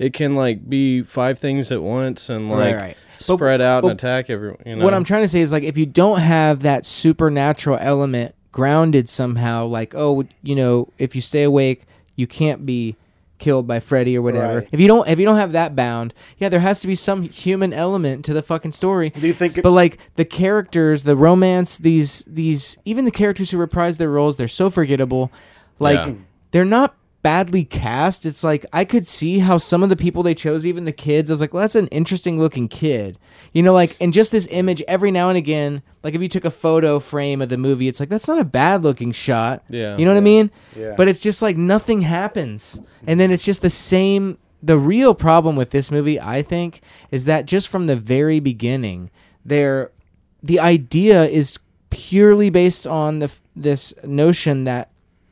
[0.00, 2.96] it can like be five things at once and like right.
[3.18, 4.62] But- spread out and attack everyone.
[4.64, 7.76] You know What I'm trying to say is like if you don't have that supernatural
[7.78, 11.82] element grounded somehow, like oh, you know, if you stay awake,
[12.16, 12.96] you can't be
[13.38, 14.58] killed by Freddy or whatever.
[14.60, 14.68] Right.
[14.72, 17.22] If you don't, if you don't have that bound, yeah, there has to be some
[17.22, 19.10] human element to the fucking story.
[19.10, 19.58] Do you think?
[19.58, 24.10] It, But like the characters, the romance, these these even the characters who reprise their
[24.10, 25.30] roles, they're so forgettable.
[25.78, 26.14] Like Yeah.
[26.52, 28.24] they're not badly cast.
[28.24, 31.30] It's like I could see how some of the people they chose, even the kids,
[31.30, 33.18] I was like, well, that's an interesting looking kid.
[33.52, 36.44] You know, like and just this image every now and again, like if you took
[36.44, 39.64] a photo frame of the movie, it's like that's not a bad looking shot.
[39.68, 39.96] Yeah.
[39.96, 40.50] You know what I mean?
[40.76, 40.94] Yeah.
[40.96, 42.80] But it's just like nothing happens.
[43.06, 47.24] And then it's just the same the real problem with this movie, I think, is
[47.24, 49.10] that just from the very beginning,
[49.44, 49.90] there
[50.42, 51.58] the idea is
[51.90, 54.89] purely based on the this notion that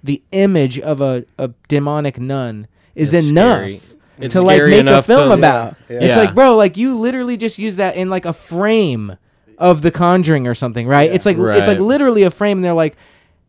[0.08, 3.80] the image of a, a demonic nun is It's enough scary.
[4.20, 5.76] It's to like make a film to- about.
[5.88, 6.06] Yeah, yeah.
[6.06, 9.16] It's like, bro, like you literally just use that in like a frame
[9.58, 11.08] of The Conjuring or something, right?
[11.10, 11.14] Yeah.
[11.16, 12.58] It's like it's like literally a frame.
[12.58, 12.96] And they're like,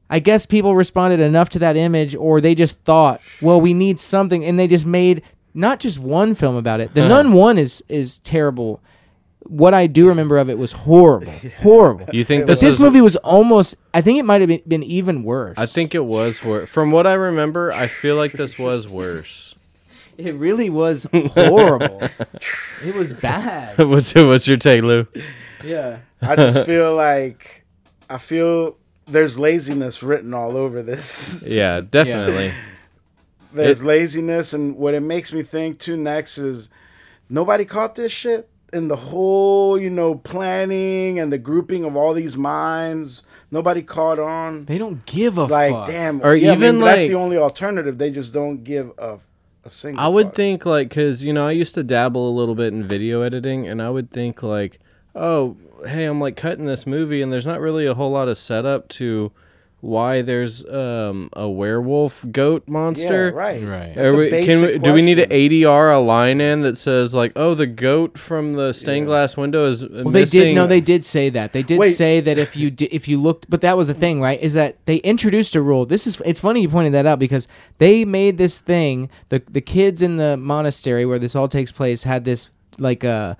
[0.10, 4.00] I guess people responded enough to that image, or they just thought, well, we need
[4.00, 5.22] something, and they just made
[5.54, 6.93] not just one film about it.
[6.93, 7.10] The Uh-huh.
[7.24, 8.82] Nun One is is terrible.
[9.43, 12.06] What I do remember of it was horrible, horrible.
[12.12, 13.75] You think But this, this is, movie was almost.
[13.93, 15.56] I think it might have been, been even worse.
[15.58, 16.69] I think it was worse.
[16.69, 19.56] From what I remember, I feel like this was worse.
[20.17, 22.02] it really was horrible.
[22.84, 23.78] it was bad.
[23.88, 25.08] what's what's your take, Lou?
[25.63, 25.99] Yeah.
[26.21, 27.63] I just feel like
[28.10, 28.75] I feel
[29.08, 31.45] there's laziness written all over this.
[31.47, 32.54] Yeah, definitely.
[33.54, 36.69] There's It- laziness, and what it makes me think too next is
[37.30, 42.14] nobody caught this shit in the whole, you know, planning and the grouping of all
[42.14, 43.24] these minds.
[43.52, 44.66] Nobody caught on.
[44.66, 45.88] They don't give a Like, fuck.
[45.88, 47.98] damn, Or yeah, I mean, even, that's the only alternative.
[47.98, 49.18] They just don't give a
[49.66, 50.04] a single.
[50.04, 50.36] I would fuck.
[50.36, 53.68] think like cuz you know, I used to dabble a little bit in video editing
[53.68, 54.80] and I would think like,
[55.16, 58.38] "Oh, hey, I'm like cutting this movie and there's not really a whole lot of
[58.38, 59.32] setup to
[59.82, 63.63] why there's um a werewolf goat monster." Yeah, right.
[63.63, 63.96] Right.
[63.96, 65.30] That's Are we, can basic we, do we need an.
[65.30, 69.68] ADR a line in that says like, "Oh, the goat from the stained glass window
[69.68, 70.56] is Well, they did.
[70.56, 71.54] No, they did say that.
[71.54, 71.94] They did Wait.
[71.94, 74.39] say that if you di- if you looked, but that was the thing, right?
[74.42, 75.86] Is that they introduced a rule.
[75.86, 76.22] This is.
[76.26, 79.10] It's funny you pointed that out because they made this thing.
[79.30, 83.38] The the kids in the monastery where this all takes place had this like a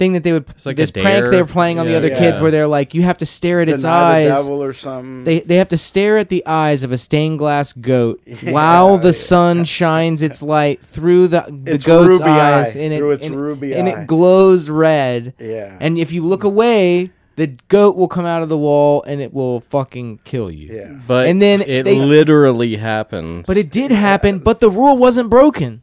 [0.00, 1.30] thing that they would like this prank dare.
[1.30, 3.60] they were playing on the Yeah, other kids where they're like you have to stare
[3.60, 4.42] at The its Night the eyes.
[4.44, 5.24] Devil or something.
[5.24, 9.12] They they have to stare at the eyes of a stained glass goat while the
[9.12, 13.24] sun shines its light through the the Its goat's ruby eye, eyes and it its
[13.24, 13.92] and, ruby and eye.
[14.02, 15.34] it glows red.
[15.38, 15.76] yeah.
[15.78, 19.32] And if you look away, the goat will come out of the wall and it
[19.32, 20.74] will fucking kill you.
[20.74, 20.92] yeah.
[21.06, 23.46] But and then it they- literally happens.
[23.46, 25.82] But it did happen, but the rule wasn't broken.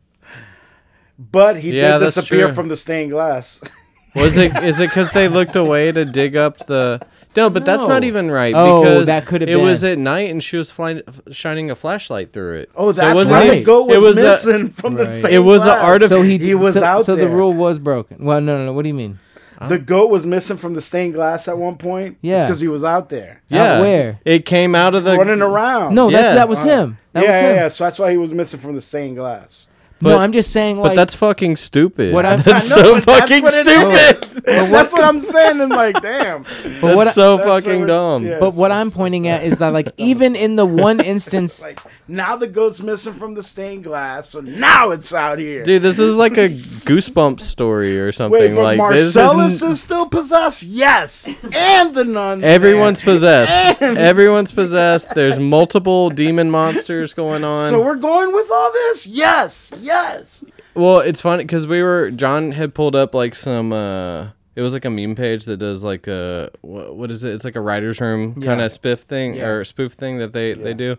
[1.19, 2.55] But he Yeah, did disappear true.
[2.55, 3.59] from the stained glass.
[4.15, 4.55] Was it?
[4.63, 6.99] Is it because they looked away to dig up the?
[7.35, 8.07] No, but that's not No.
[8.07, 8.53] even right.
[8.55, 9.59] Oh, because that could have been.
[9.59, 9.91] It was been.
[9.91, 12.71] at night, and she was flying, shining a flashlight through it.
[12.75, 15.03] Oh, So that's was why it- the goat it was, was a- missing from the
[15.03, 15.11] Right.
[15.11, 16.01] stained It was a glass.
[16.01, 17.29] artif- So he, He was so, out so the there.
[17.29, 18.17] rule was broken.
[18.25, 18.73] Well, no, no, no.
[18.73, 19.19] What do you mean?
[19.67, 22.17] The goat was missing from the stained glass at one point.
[22.21, 22.45] Yeah.
[22.45, 24.19] because he was out there Yeah, where?
[24.25, 25.93] it came out of the running around.
[25.95, 26.33] No, that's Yeah.
[26.35, 26.97] that was him.
[27.13, 27.55] That yeah, was yeah, him.
[27.55, 27.67] yeah.
[27.67, 29.66] So that's why he was missing from the stained glass.
[30.01, 32.13] No, I'm just saying But that's fucking stupid.
[32.13, 34.23] What I'm- that's I know, so but that's fucking what stupid.
[34.25, 34.41] is.
[34.41, 35.61] But what- that's what I'm saying.
[35.61, 36.43] And like, damn.
[36.81, 38.25] but what That's I- so That's fucking so- dumb.
[38.25, 38.39] yeah.
[38.39, 41.79] but what so- I'm pointing at is that like even in the one instance Like
[42.07, 45.63] now the goat's missing from the stained glass, so now it's out here.
[45.63, 48.39] Dude, this is like a goosebump story or something.
[48.39, 50.63] Wait, but like Marcellus this is is still possessed.
[50.63, 52.45] Yes, and the nun.
[52.45, 53.13] everyone's there.
[53.13, 53.81] possessed.
[53.81, 55.13] Everyone's possessed.
[55.15, 57.71] There's multiple demon monsters going on.
[57.71, 59.05] So we're going with all this.
[59.05, 60.43] Yes, yes.
[60.75, 63.73] Well, it's funny because we were John had pulled up like some.
[63.73, 67.33] uh It was like a meme page that does like a what, what is it?
[67.33, 69.47] It's like a writers' room kind of spiff thing Yeah.
[69.49, 70.91] or spoof thing that they they do,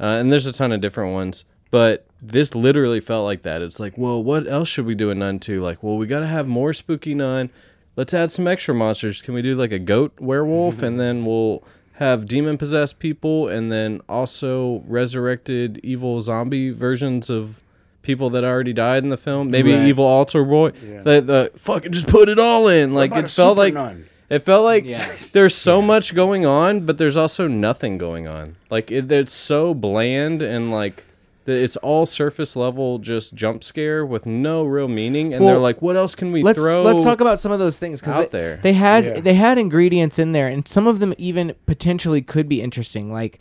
[0.00, 1.44] uh, and there's a ton of different ones.
[1.70, 3.62] But this literally felt like that.
[3.62, 5.62] It's like, well, what else should we do a Nun Two?
[5.62, 7.48] Like, well, we got to have more spooky Nun.
[7.96, 9.22] Let's add some extra monsters.
[9.22, 11.62] Can we do like a goat werewolf, and then we'll
[11.94, 17.60] have demon possessed people, and then also resurrected evil zombie versions of
[18.02, 19.50] people that already died in the film.
[19.50, 19.86] Maybe Right.
[19.86, 20.70] evil altar boy.
[20.70, 22.94] The, the fucking just put it all in.
[22.94, 24.06] Like about it felt like nun?
[24.28, 25.10] it felt like Yeah.
[25.32, 28.56] there's so much going on, but there's also nothing going on.
[28.70, 31.04] Like it, it's so bland and like
[31.44, 35.82] it's all surface level, just jump scare with no real meaning, and Well, they're like,
[35.82, 38.30] "What else can we let's throw?" let's talk about some of those things because out
[38.30, 38.56] they, there.
[38.62, 39.20] they had Yeah.
[39.20, 43.12] they had ingredients in there, and some of them even potentially could be interesting.
[43.12, 43.40] Like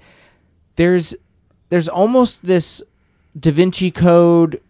[0.77, 1.13] there's
[1.69, 2.81] there's almost this
[3.39, 4.61] Da Vinci Code.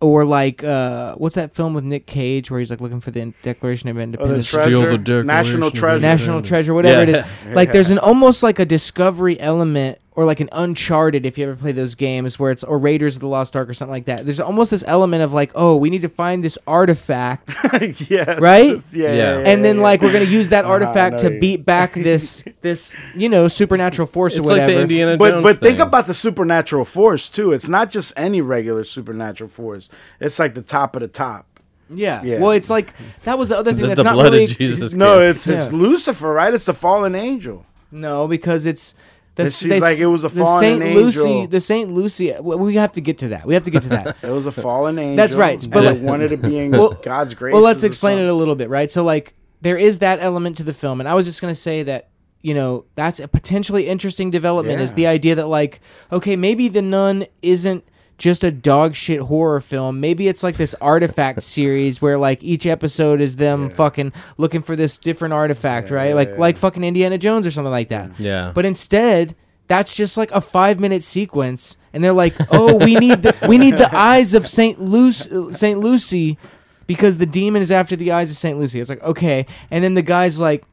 [0.00, 3.34] Or like, uh, what's that film with Nick Cage where he's like looking for the
[3.42, 4.46] Declaration of Oh, the Independence?
[4.46, 6.00] treasure, Steal the Declaration national of treasure.
[6.06, 7.26] National Treasure, whatever it Yeah.
[7.48, 7.54] is.
[7.56, 11.54] Like there's an almost like a discovery element or like an Uncharted if you ever
[11.54, 14.24] play those games where it's or Raiders of the Lost Ark or something like that.
[14.24, 17.54] There's almost this element of like, oh, we need to find this artifact,
[18.10, 18.32] yeah.
[18.40, 18.82] Right?
[18.92, 19.12] Yeah.
[19.12, 19.14] Yeah.
[19.14, 19.82] yeah, and then yeah.
[19.82, 23.46] like we're gonna use that Uh-huh, artifact to know beat back this this you know
[23.46, 24.72] supernatural force it's or like whatever.
[24.72, 25.42] the Indiana But Jones.
[25.44, 25.86] but think thing.
[25.86, 27.52] about the supernatural force too.
[27.52, 29.88] It's not just any regular supernatural force.
[30.20, 31.46] It's like the top of the top.
[31.88, 32.22] yeah.
[32.24, 32.40] Yeah.
[32.40, 34.56] Well, it's like that was the other thing the, that's the not blood really of
[34.58, 34.94] Jesus.
[34.94, 35.36] no, kid.
[35.36, 36.52] it's it's Lucifer, right?
[36.52, 37.64] It's the fallen angel.
[37.92, 38.94] no because it's.
[39.38, 41.02] The, And she's like, it was a the fallen Saint angel.
[41.04, 42.34] Lucy, the Saint Lucy.
[42.40, 43.46] We have to get to that.
[43.46, 44.16] We have to get to that.
[44.22, 45.16] It was a fallen angel.
[45.16, 47.52] That's right, But like- wanted to be in Well- God's grace.
[47.54, 50.62] well let's explain it a little bit right so like there is that element to
[50.64, 52.10] the film and i was just going to say that
[52.42, 55.80] you know that's a potentially interesting development is the idea that like
[56.12, 57.84] okay maybe the nun isn't
[58.18, 60.00] just a dog shit horror film.
[60.00, 64.76] Maybe it's like this artifact series where like each episode is them fucking looking for
[64.76, 66.14] this different artifact right?
[66.14, 66.36] Like yeah.
[66.36, 68.10] like fucking indiana jones or something like that.
[68.10, 68.18] Mm.
[68.18, 68.52] Yeah.
[68.54, 69.34] but instead
[69.68, 73.56] that's just like a five minute sequence and they're like oh we need the we
[73.56, 76.38] need the eyes of saint lucy saint lucy
[76.86, 78.80] because the demon is after the eyes of saint lucy.
[78.80, 79.46] It's like okay.
[79.70, 80.64] And then the guy's like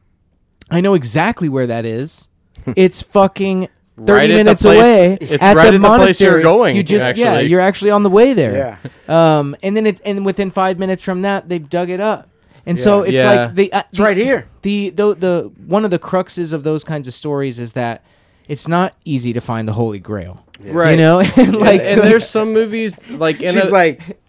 [0.68, 2.28] i know exactly where that is.
[2.74, 5.78] It's fucking 30 Right at the minutes place- away it's at right the at the
[5.78, 7.38] place monastery you're going, You just yeah.
[7.40, 8.78] You're actually on the way there
[9.08, 9.38] Yeah.
[9.38, 12.28] um and then it and within five minutes from that they've dug it up
[12.66, 13.30] and so it's Yeah.
[13.32, 14.48] like the uh, It's right here.
[14.62, 18.02] the, the the one of the cruxes of those kinds of stories is that
[18.48, 20.90] it's not easy to find the holy grail right.
[20.92, 24.18] you know and like and there's some movies like in She's a, like,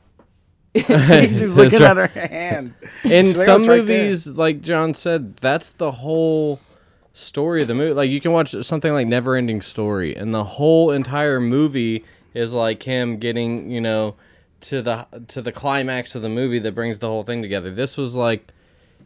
[0.78, 1.98] she's looking right.
[1.98, 2.74] at her hand.
[3.04, 6.60] in some "Oh, it's right there." movies, like John said, that's the whole
[7.18, 7.94] story of the movie.
[7.94, 12.54] Like you can watch something like Never Ending Story, and the whole entire movie is
[12.54, 14.16] like him getting, you know,
[14.62, 17.74] to the to the climax of the movie that brings the whole thing together.
[17.74, 18.54] This was like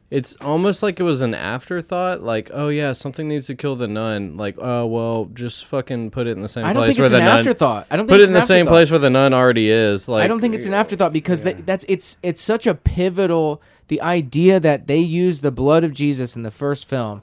[0.10, 3.88] it's almost like it was an afterthought, like, oh yeah, something needs to kill the
[3.88, 4.36] nun.
[4.36, 7.06] Like, oh well, just fucking put it in the same I don't place think where
[7.06, 7.38] it's the an nun.
[7.39, 7.88] afterthought.
[7.89, 8.74] I don't think Put it it's in an the same afterthought.
[8.76, 10.10] place where the nun already is.
[10.10, 13.62] Like, I don't think it's an afterthought because that, that's it's it's such a pivotal
[13.88, 17.21] the idea that they use the blood of Jesus in the first film.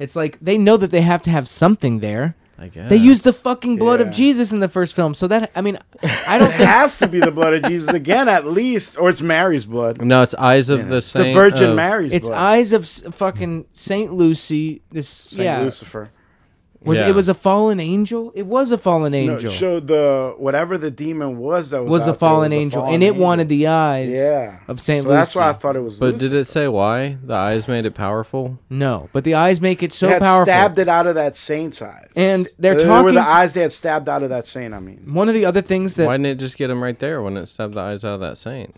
[0.00, 2.34] It's like they know that they have to have something there.
[2.58, 4.06] I guess They use the fucking blood Yeah.
[4.06, 5.14] of Jesus in the first film.
[5.14, 5.78] So that I mean,
[6.26, 9.08] I don't It think has to be the blood of Jesus again, at least, or
[9.08, 10.02] it's Mary's blood.
[10.04, 12.38] No, it's Eyes of the It's the Virgin of- Mary's it's blood.
[12.38, 14.82] eyes of s- fucking Saint Lucy.
[14.92, 16.10] This Saint yeah Lucifer.
[16.82, 17.08] Was Yeah.
[17.08, 18.32] it was a fallen angel.
[18.34, 19.52] It was a fallen No, angel.
[19.52, 22.60] so the whatever the demon was that was, was out a there fallen was a
[22.60, 23.22] angel, fallen and it angel.
[23.22, 25.16] wanted the eyes yeah of Saint So Lucy.
[25.18, 25.96] that's why I thought it was.
[25.98, 27.18] But did it say why?
[27.22, 28.58] The eyes made it powerful?
[28.70, 30.46] no, but the eyes make it so they had powerful.
[30.46, 32.08] stabbed it out of that saint's eyes.
[32.16, 34.72] and they're They were the eyes they had stabbed out of that saint.
[34.72, 36.98] I mean, one of the other things that Why didn't it just get him right
[36.98, 38.74] there when it stabbed the eyes out of that saint?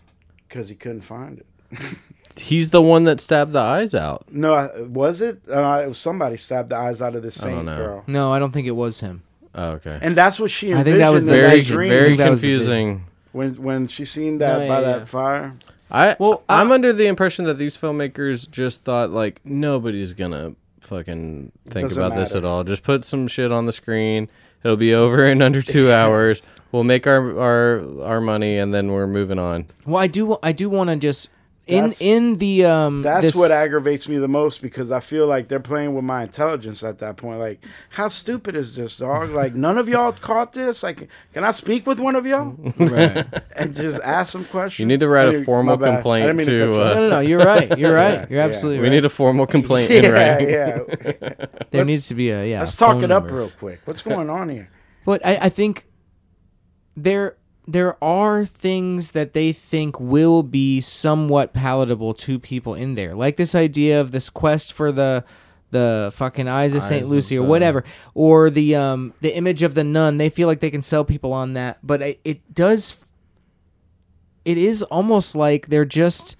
[0.49, 1.45] because he couldn't find it.
[2.37, 4.25] He's the one that stabbed the eyes out.
[4.31, 5.41] No, I- was it?
[5.49, 7.77] Uh, it was somebody stabbed the eyes out of this I don't saint know.
[7.77, 9.21] girl, no, I don't think it was him.
[9.55, 9.99] Oh, okay.
[10.01, 11.89] and that's what she I think that was in that Very, dream.
[11.89, 13.05] very that was the confusing.
[13.33, 15.05] when when she seen that No, by yeah, that yeah.
[15.05, 15.53] fire.
[15.91, 21.51] I Well, I'm under the impression that these filmmakers just thought like nobody's gonna fucking
[21.69, 22.45] think doesn't about this matter.
[22.47, 22.63] at all.
[22.63, 24.27] Just put some shit on the screen.
[24.63, 26.41] It'll be over in under two hours.
[26.71, 29.67] We'll make our our our money and then we're moving on.
[29.85, 30.37] Well, I do.
[30.41, 31.29] I do want to just
[31.65, 33.01] in in the um.
[33.03, 36.23] That's this- what aggravates me the most because I feel like they're playing with my
[36.23, 37.39] intelligence at that point.
[37.39, 39.29] Like, how stupid is this, dog?
[39.29, 40.83] Like, none of y'all caught this.
[40.83, 43.25] Like, can I speak with one of y'all Right.
[43.55, 44.79] and just ask some questions?
[44.79, 45.89] You need to write I a didn't- formal my bad.
[45.89, 47.19] I complaint didn't to, uh, no, no, no.
[47.21, 47.77] You're right.
[47.79, 48.13] You're right.
[48.13, 48.45] Yeah, You're yeah.
[48.45, 50.49] absolutely We need a formal complaint in yeah, writing.
[50.49, 50.79] yeah.
[50.97, 52.59] there let's- needs to be a yeah.
[52.59, 53.79] Let's talk phone it up real quick.
[53.85, 54.69] What's going on here?
[55.05, 55.85] But I, I think
[56.97, 63.13] there there are things that they think will be somewhat palatable to people in there,
[63.15, 65.23] like this idea of this quest for the
[65.71, 69.83] the fucking eyes of Saint Lucy or whatever, or the um the image of the
[69.83, 70.17] nun.
[70.17, 72.95] They feel like they can sell people on that, but it, it does.
[74.45, 76.35] It is almost like they're just.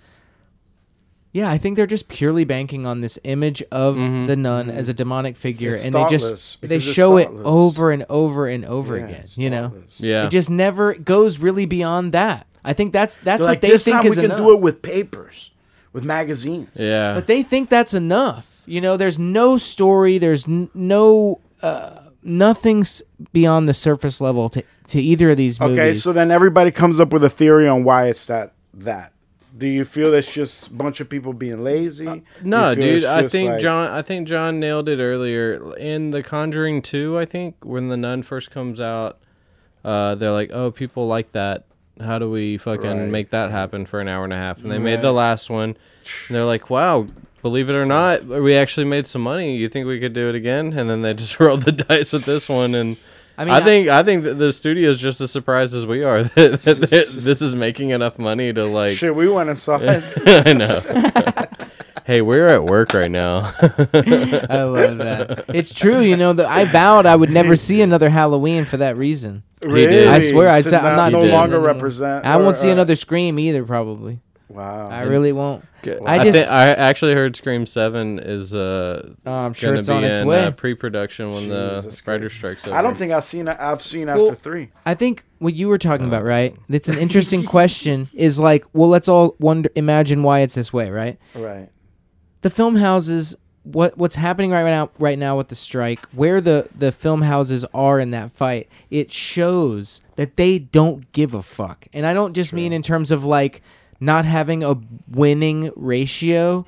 [1.33, 4.27] Yeah, I think they're just purely banking on this image of Mhm.
[4.27, 7.27] the nun as a demonic figure, It's and they just they because it's show it
[7.43, 9.25] over and over and over Yeah, again.
[9.35, 9.73] You know.
[9.97, 10.27] Yeah.
[10.27, 12.45] it just never goes really beyond that.
[12.63, 14.37] I think that's that's They're what like they this think time is we can enough.
[14.45, 15.51] do it with papers,
[15.91, 16.69] with magazines.
[16.75, 17.15] yeah.
[17.15, 18.45] But they think that's enough.
[18.67, 20.19] You know, there's no story.
[20.19, 25.79] There's n- no uh, nothing's beyond the surface level to to either of these movies.
[25.79, 29.12] Okay, so then everybody comes up with a theory on why it's that that.
[29.55, 32.07] Do you feel it's just a bunch of people being lazy?
[32.07, 33.03] Uh, No, dude.
[33.05, 33.91] I think like- John.
[33.91, 37.17] I think John nailed it earlier in The Conjuring Two.
[37.19, 39.19] I think when the nun first comes out,
[39.85, 41.65] uh, they're like, "Oh, people like that.
[42.01, 43.09] How do we fucking Right.
[43.09, 45.77] make that happen for an hour and a half?" And they made the last one.
[46.27, 47.05] And they're like, "Wow."
[47.43, 49.57] Believe it or not, we actually made some money.
[49.57, 50.71] You think we could do it again?
[50.79, 52.95] And then they just rolled the dice with this one, and
[53.37, 55.85] I I, mean, I- think I think that the studio is just as surprised as
[55.85, 58.97] we are that, that this is making enough money to like.
[58.97, 60.03] Shit, we went and saw it.
[60.47, 60.81] I know.
[62.05, 63.53] hey, we're at work right now.
[63.61, 65.45] I love that.
[65.49, 66.33] It's true, you know.
[66.33, 69.43] That I vowed I would never see another Halloween for that reason.
[69.61, 70.07] did.
[70.07, 71.73] I swear, I said I'm not no longer anymore.
[71.73, 72.25] represent.
[72.25, 74.19] I won't or, see uh, another Scream either, probably.
[74.53, 74.87] Wow.
[74.87, 75.65] I really won't.
[75.85, 79.79] I, I I, just- I actually heard Scream Seven is uh Oh, I'm sure gonna
[79.79, 80.45] it's be on its in way.
[80.45, 82.35] uh, pre-production when the Jesus writer Christ.
[82.35, 82.67] strikes.
[82.67, 83.47] I don't think I've seen.
[83.49, 84.69] I've seen Well- after three.
[84.85, 86.55] I think what you were talking about, right?
[86.69, 88.07] It's an interesting question.
[88.13, 91.17] Is like, well, let's all wonder, imagine why it's this way, right?
[91.35, 91.69] Right.
[92.41, 96.67] the film houses what what's happening right now right now with the strike where the
[96.77, 101.87] the film houses are in that fight it shows that they don't give a fuck
[101.93, 103.61] and i don't just mean in terms of like
[104.03, 104.75] not having a
[105.07, 106.65] winning ratio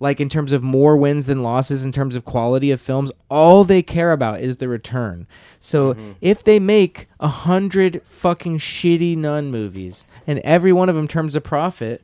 [0.00, 3.64] like in terms of more wins than losses in terms of quality of films all
[3.64, 5.26] they care about is the return
[5.60, 6.12] so mm-hmm.
[6.20, 11.34] if they make a hundred fucking shitty nun movies and every one of them turns
[11.34, 12.02] a profit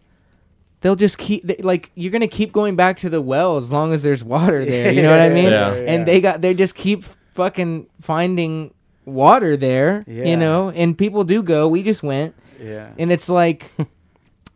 [0.80, 3.92] they'll just keep they, like you're gonna keep going back to the well as long
[3.92, 5.72] as there's water there you know what i mean Yeah.
[5.72, 8.72] and they got they just keep fucking finding
[9.04, 10.24] water there Yeah.
[10.24, 12.92] you know and people do go we just went Yeah.
[12.98, 13.70] and it's like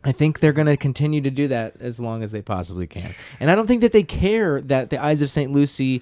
[0.05, 3.51] i think they're gonna continue to do that as long as they possibly can and
[3.51, 6.01] i don't think that they care that the eyes of st lucy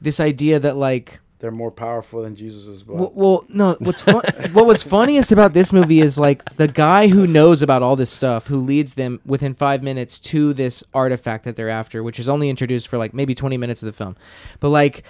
[0.00, 3.00] this idea that like They're more powerful than Jesus' blood.
[3.00, 3.76] well, well, no.
[3.78, 4.22] What's fun?
[4.52, 8.10] what was funniest about this movie is like the guy who knows about all this
[8.10, 12.28] stuff, who leads them within five minutes to this artifact that they're after, which is
[12.28, 14.16] only introduced for like maybe twenty minutes of the film,
[14.60, 15.04] but like.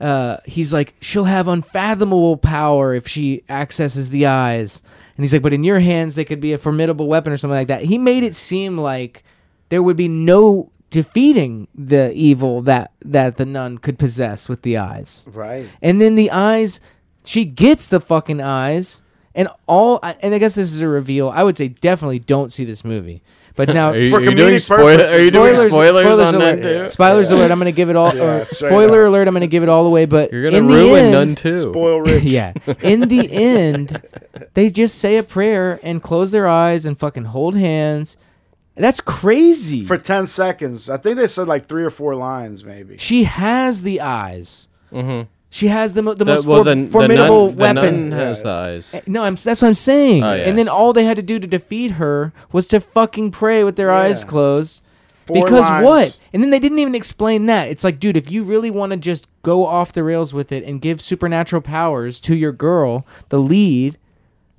[0.00, 4.82] Uh, he's like, she'll have unfathomable power if she accesses the eyes.
[5.22, 7.54] And he's like, but in your hands, they could be a formidable weapon or something
[7.54, 7.84] like that.
[7.84, 9.22] He made it seem like
[9.68, 14.76] there would be no defeating the evil that that the nun could possess with the
[14.76, 15.24] eyes.
[15.28, 15.68] right.
[15.80, 16.80] And then the eyes,
[17.24, 19.00] she gets the fucking eyes,
[19.32, 20.00] and all.
[20.02, 21.28] And I guess this is a reveal.
[21.28, 23.22] I would say definitely don't see this movie.
[23.54, 25.14] But now, Are you, For are you doing comedic spoil- purposes.
[25.14, 26.62] Are you doing spoilers, spoilers, spoilers on alert.
[26.62, 26.88] that too?
[26.88, 27.50] Spoilers alert.
[27.50, 28.14] I'm gonna give it all.
[28.14, 29.08] Yeah, or spoiler up.
[29.10, 29.28] alert.
[29.28, 30.06] I'm gonna give it all away.
[30.06, 31.60] But You're gonna in the ruin end, none too.
[31.60, 32.22] Spoil rich.
[32.24, 32.52] yeah.
[32.80, 34.02] In the end,
[34.54, 38.16] they just say a prayer and close their eyes and fucking hold hands.
[38.74, 39.84] That's crazy.
[39.84, 42.96] For ten seconds, I think they said like three or four lines, maybe.
[42.98, 44.66] she has the eyes.
[44.90, 45.28] Mm-hmm.
[45.54, 48.08] She has the, mo- the The, most well, for- the, formidable the nun, weapon.
[48.10, 48.94] The nun has the eyes.
[48.94, 50.24] Eh, No, I'm, that's what I'm saying.
[50.24, 50.44] Oh, yeah.
[50.48, 53.76] And then all they had to do to defeat her was to fucking pray with
[53.76, 54.80] their eyes closed.
[55.26, 55.84] Four because lines.
[55.84, 56.18] what?
[56.32, 57.68] And then they didn't even explain that.
[57.68, 60.64] It's like, dude, if you really want to just go off the rails with it
[60.64, 63.98] and give supernatural powers to your girl, the lead,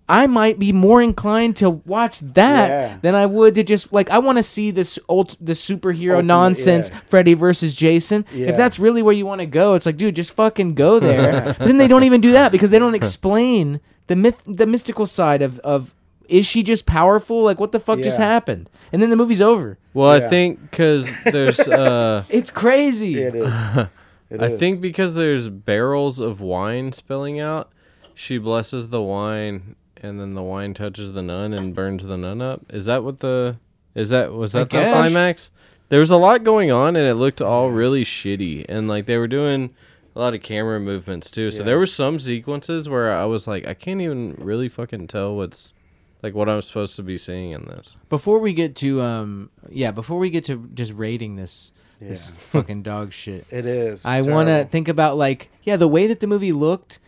[0.09, 2.97] I might be more inclined to watch that Yeah.
[3.01, 6.25] than I would to just like I want to see this old the superhero Ultimate,
[6.27, 6.99] nonsense yeah.
[7.07, 8.25] Freddy versus Jason.
[8.33, 8.47] Yeah.
[8.49, 11.55] If that's really where you want to go, it's like, dude, just fucking go there.
[11.57, 15.05] but then they don't even do that because they don't explain the myth, the mystical
[15.05, 15.93] side of of
[16.27, 17.43] is she just powerful?
[17.43, 18.69] Like what the fuck just happened?
[18.91, 19.77] And then the movie's over.
[19.93, 20.25] Well, Yeah.
[20.25, 23.21] I think because there's uh, It's crazy.
[23.21, 23.47] It is.
[24.29, 24.59] It I is.
[24.59, 27.71] think because there's barrels of wine spilling out,
[28.15, 32.41] she blesses the wine, and then the wine touches the nun and burns the nun
[32.41, 32.61] up.
[32.69, 33.57] Is that what the?
[33.95, 34.93] Is that was I that the guess.
[34.93, 35.51] climax?
[35.89, 39.17] There was a lot going on, and it looked all really shitty, and like they
[39.17, 39.73] were doing
[40.15, 41.51] a lot of camera movements too.
[41.51, 41.65] So Yeah.
[41.67, 45.73] there were some sequences where I was like, I can't even really fucking tell what's
[46.21, 47.97] like what I'm supposed to be seeing in this.
[48.09, 52.83] Before we get to um yeah, before we get to just rating this this fucking
[52.83, 53.45] dog shit.
[53.51, 54.05] It is.
[54.05, 56.99] I want to think about like yeah, the way that the movie looked.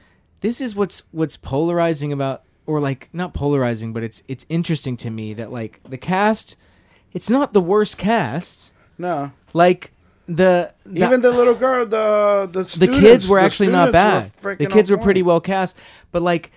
[0.42, 5.10] This is what's what's polarizing about or like not polarizing, but it's it's interesting to
[5.10, 6.56] me that like the cast
[7.16, 8.74] it's not the worst cast.
[8.98, 9.32] No.
[9.54, 9.92] Like
[10.28, 14.34] the, the Even the little girl, the the the kids were the actually not bad.
[14.42, 15.78] The kids were pretty well cast,
[16.12, 16.52] but like,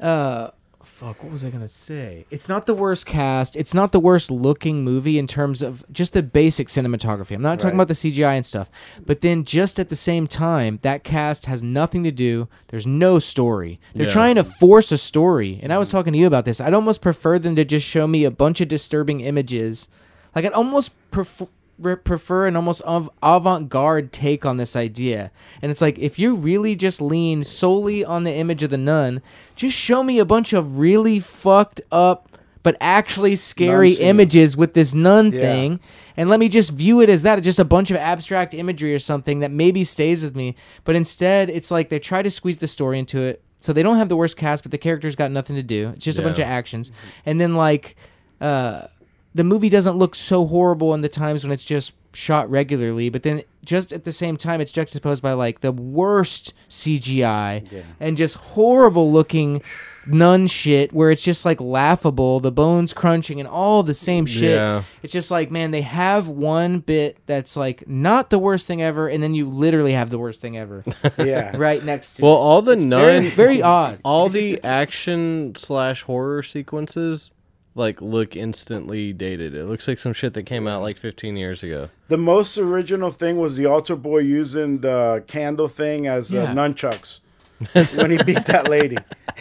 [0.00, 0.50] uh,
[0.96, 2.24] fuck, what was I gonna say?
[2.30, 3.54] It's not the worst cast.
[3.54, 7.34] It's not the worst looking movie in terms of just the basic cinematography.
[7.34, 8.70] I'm not talking about the CGI and stuff,
[9.04, 12.48] but then just at the same time, that cast has nothing to do.
[12.68, 13.78] There's no story.
[13.94, 14.12] They're Yeah.
[14.12, 16.60] trying to force a story, and I was talking to you about this.
[16.62, 19.88] I'd almost prefer them to just show me a bunch of disturbing images.
[20.34, 21.46] Like I'd almost prefer.
[21.78, 25.30] Re- prefer an almost av- avant-garde take on this idea.
[25.62, 29.22] And it's like if you really just lean solely on the image of the nun,
[29.54, 32.28] just show me a bunch of really fucked up
[32.62, 35.40] but actually scary images with this nun Yeah.
[35.40, 35.80] thing.
[36.16, 38.98] And let me just view it as that just a bunch of abstract imagery or
[38.98, 40.56] something that maybe stays with me.
[40.82, 43.40] But instead it's like they try to squeeze the story into it.
[43.60, 45.90] So they don't have the worst cast but the characters got nothing to do.
[45.94, 46.90] It's just a bunch of actions.
[47.24, 47.94] And then like
[48.40, 48.88] uh
[49.36, 53.22] the movie doesn't look so horrible in the times when it's just shot regularly but
[53.22, 57.82] then just at the same time it's juxtaposed by like the worst cgi Yeah.
[58.00, 59.60] and just horrible looking
[60.08, 64.56] nun shit where it's just like laughable the bones crunching and all the same shit
[64.56, 64.84] Yeah.
[65.02, 69.08] it's just like man they have one bit that's like not the worst thing ever
[69.08, 70.84] and then you literally have the worst thing ever
[71.18, 71.56] Yeah.
[71.56, 72.24] right next to it.
[72.24, 72.38] Well, it.
[72.38, 77.32] all the It's nun, very, very odd all the action slash horror sequences,
[77.76, 79.54] like look instantly dated.
[79.54, 81.90] It looks like some shit that came out like 15 years ago.
[82.08, 87.20] The most original thing was the altar boy using the candle thing as uh, nunchucks
[87.96, 88.96] when he beat that lady.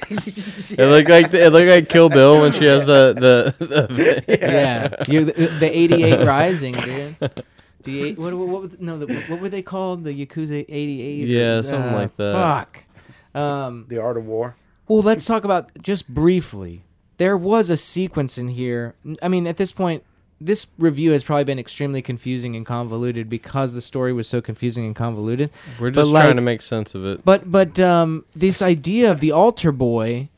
[0.10, 3.66] It looked like it looked like Kill Bill when she has the the.
[3.66, 7.16] the yeah, you the, the 88 rising dude
[7.86, 11.62] the eight, what, what, what no the, what were they called the yakuza 88 Yeah,
[11.62, 12.34] something like that.
[12.34, 12.84] fuck
[13.40, 14.56] um The art of war.
[14.88, 16.85] Well, let's talk about just briefly.
[17.18, 18.96] There was a sequence in here.
[19.22, 20.04] I mean, at this point,
[20.42, 24.86] this review has probably been extremely confusing and convoluted because the story was so confusing
[24.86, 25.50] and convoluted.
[25.80, 27.24] We're But, just like- trying to make sense of it.
[27.24, 30.30] But but um, this idea of the altar boy,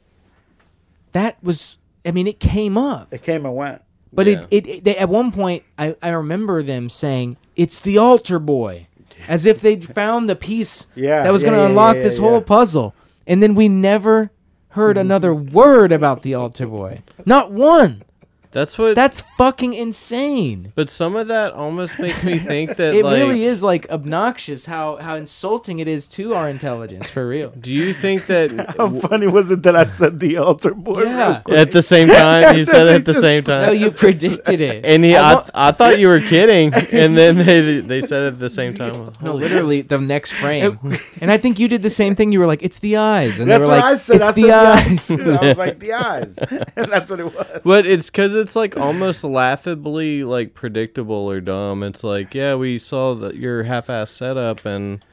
[1.14, 1.78] that was.
[2.06, 3.82] I mean, it came up, It came and went.
[4.14, 4.46] but Yeah.
[4.50, 8.40] it, it, it they, at one point I, I remember them saying it's the altar
[8.40, 8.88] boy,
[9.28, 11.24] as if they'd found the piece Yeah.
[11.24, 12.96] that was yeah, going to yeah, unlock yeah, this yeah, whole puzzle.
[13.26, 14.32] And then we never
[14.78, 17.00] heard another word about the altar boy.
[17.26, 18.04] Not one.
[18.52, 18.96] That's what.
[18.96, 20.72] That's fucking insane.
[20.76, 23.18] but some of that almost makes me think that It like.
[23.20, 27.50] really is like obnoxious how how insulting it is to our intelligence for real.
[27.60, 31.04] Do you think that How funny was it that I said the altar boy?
[31.04, 31.28] Yeah.
[31.34, 31.58] real quick?
[31.58, 33.66] at the same time he said it at the same time.
[33.68, 34.86] No, you predicted it.
[34.86, 38.28] And he, I I, I thought you were kidding, and then they they said it
[38.36, 39.12] at the same time.
[39.22, 40.80] no, literally the next frame.
[41.22, 42.32] and I think you did the same thing.
[42.32, 44.16] You were like, "It's the eyes," and That's they were what like, I said.
[44.22, 45.38] "It's I the said eyes." the eyes.
[45.38, 46.38] I was like the eyes,
[46.76, 47.62] and that's what it was.
[47.64, 51.84] But it's because it's like almost laughably like predictable or dumb.
[51.84, 55.04] It's like, yeah, we saw that your half-ass setup, and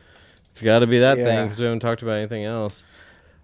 [0.50, 2.84] it's got to be that thing because we haven't talked about anything else.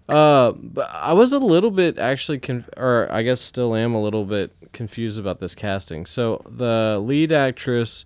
[0.07, 4.01] Uh, but I was a little bit actually, conf- or I guess still am a
[4.01, 6.05] little bit confused about this casting.
[6.05, 8.05] So the lead actress,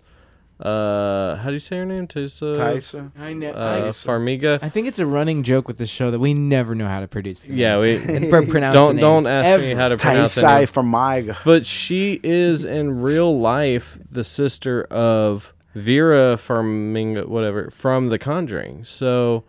[0.60, 2.06] uh, how do you say her name?
[2.06, 2.56] Tisa.
[2.56, 3.12] Tyson.
[3.18, 3.50] I know.
[3.50, 4.58] Uh, Farmiga.
[4.62, 7.00] I, I think it's a running joke with the show that we never know how
[7.00, 7.40] to produce.
[7.42, 8.26] the Yeah, we names.
[8.30, 9.46] Pr- pronounce don't the don't names.
[9.46, 9.80] ask me Ever.
[9.80, 10.50] how to pronounce the name.
[10.50, 11.36] Taisai from Maiga.
[11.44, 18.84] But she is in real life the sister of Vera Farminga, whatever, from The Conjuring.
[18.84, 19.44] So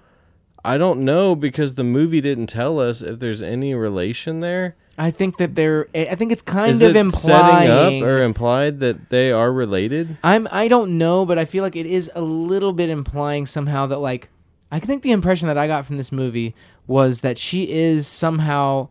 [0.65, 4.75] I don't know because the movie didn't tell us if there's any relation there.
[4.99, 5.87] I think that they're.
[5.93, 7.67] I think it's kind Is of it implying.
[7.67, 10.17] setting up or implied that they are related?
[10.23, 10.47] I'm.
[10.51, 13.99] I don't know, but I feel like it is a little bit implying somehow that
[13.99, 14.29] like.
[14.71, 16.53] I think the impression that I got from this movie
[16.87, 18.89] was that she is somehow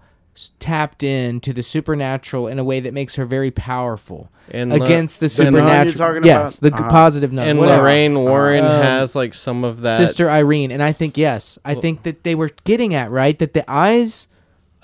[0.59, 5.19] tapped in to the supernatural in a way that makes her very powerful And against
[5.19, 6.15] the the supernatural.
[6.15, 6.71] you're yes, about?
[6.71, 6.91] the Uh-huh.
[6.91, 7.49] positive nun.
[7.49, 7.83] and whatever.
[7.83, 9.97] Lorraine Warren Um, has like some of that.
[9.97, 13.55] Sister Irene, and I think yes, I think that they were getting at right that
[13.55, 14.29] the eyes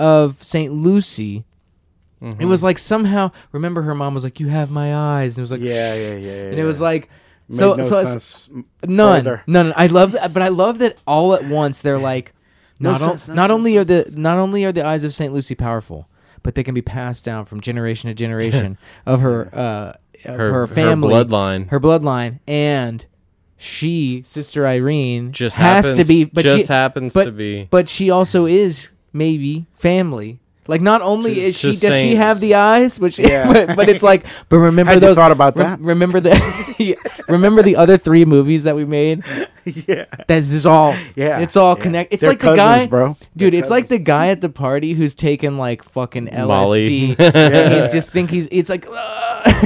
[0.02, 1.44] of Saint Lucy.
[2.20, 2.40] Mm-hmm.
[2.42, 3.30] It was like somehow.
[3.52, 6.14] Remember, her mom was like, "You have my eyes," and it was like, Yeah, yeah,
[6.16, 6.32] yeah.
[6.50, 7.08] and it was like,
[7.48, 8.48] Made so no so it's, sense.
[8.84, 9.42] none, further.
[9.46, 9.72] none.
[9.76, 12.32] I love that, but I love that all at once they're like,
[12.78, 14.16] No not, o- sense, no not sense, only no are the sense.
[14.16, 16.08] not only are the eyes of Saint Lucy powerful,
[16.44, 19.92] but they can be passed down from generation to generation of her uh
[20.24, 21.68] of her, her, family, her bloodline.
[21.70, 23.04] her bloodline, and
[23.56, 27.66] she, Sister Irene, just has happens, to be, but just she, happens but- to be.
[27.70, 30.38] but she also is maybe family.
[30.68, 33.52] Like not only is she does just she saying- have the eyes, which Yeah.
[33.66, 35.80] but, but it's like but remember Had those thought about rem- that?
[35.80, 36.94] remember the yeah,
[37.28, 39.24] remember the other three movies that we made?
[39.64, 41.40] yeah, That's is all yeah.
[41.40, 41.82] it's all yeah.
[41.82, 42.12] connect.
[42.12, 43.16] It's They're like the cousins, guy, bro.
[43.36, 43.52] dude.
[43.54, 47.16] They're It's like the guy at the party who's taken like fucking Molly.
[47.16, 47.34] LSD.
[47.34, 48.86] and he's just think he's it's like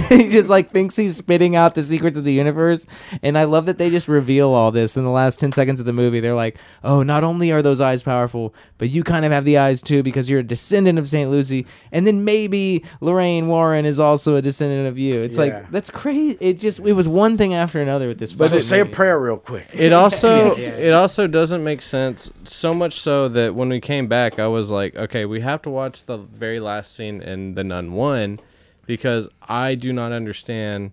[0.08, 2.86] he just like thinks he's spitting out the secrets of the universe.
[3.22, 5.86] And I love that they just reveal all this in the last ten seconds of
[5.86, 6.20] the movie.
[6.20, 9.58] They're like, oh, not only are those eyes powerful, but you kind of have the
[9.58, 13.98] eyes too because you're a descendant of Saint Lucy, and then maybe Lorraine Warren is
[13.98, 15.20] also a descendant of you.
[15.20, 15.42] It's Yeah.
[15.42, 16.36] like that's crazy.
[16.40, 18.32] It just it was one thing after another with this.
[18.32, 19.66] But fucking say a prayer real quick.
[19.72, 20.86] It also Yeah, yeah.
[20.88, 24.70] it also doesn't make sense so much so that when we came back I was
[24.70, 28.38] like, okay, we have to watch the very last scene in The Nun 1
[28.86, 30.92] because I do not understand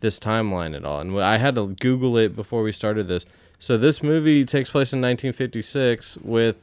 [0.00, 1.00] this timeline at all.
[1.00, 3.24] And I had to Google it before we started this.
[3.58, 6.62] So this movie takes place in 1956 with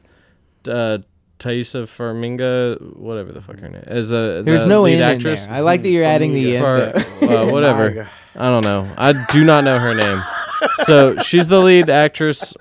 [0.68, 0.98] uh,
[1.38, 4.08] Thaisa Farminga, whatever the fuck her name is.
[4.08, 5.44] The, There's the no lead end actress.
[5.44, 5.58] in there.
[5.58, 6.64] I like that you're adding the end.
[6.64, 6.76] Or,
[7.28, 8.08] uh, whatever.
[8.34, 8.92] I don't know.
[8.96, 10.22] I do not know her name.
[10.84, 12.54] So she's the lead actress.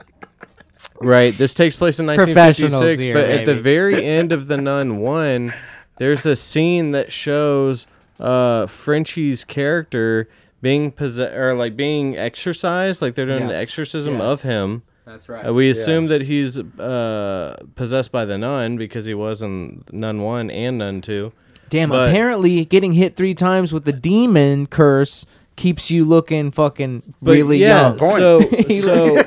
[1.00, 1.38] Right.
[1.38, 3.62] This takes place in Professionals 1956, here, but at the baby.
[3.62, 5.54] very end of The Nun 1,
[5.98, 7.86] there's a scene that shows
[8.20, 10.28] uh Frenchie's character
[10.60, 13.62] being possessed or like being exorcised, like they're doing the Yes.
[13.62, 14.24] exorcism Yes.
[14.24, 14.82] of him.
[15.08, 15.48] That's right.
[15.48, 20.22] Uh, we assume that he's uh possessed by the nun because he was in Nun
[20.22, 21.32] 1 and Nun 2.
[21.70, 27.02] Damn, but- apparently getting hit three times with the demon curse keeps you looking fucking
[27.22, 28.00] But really yeah, young.
[28.00, 28.42] so
[28.82, 29.18] so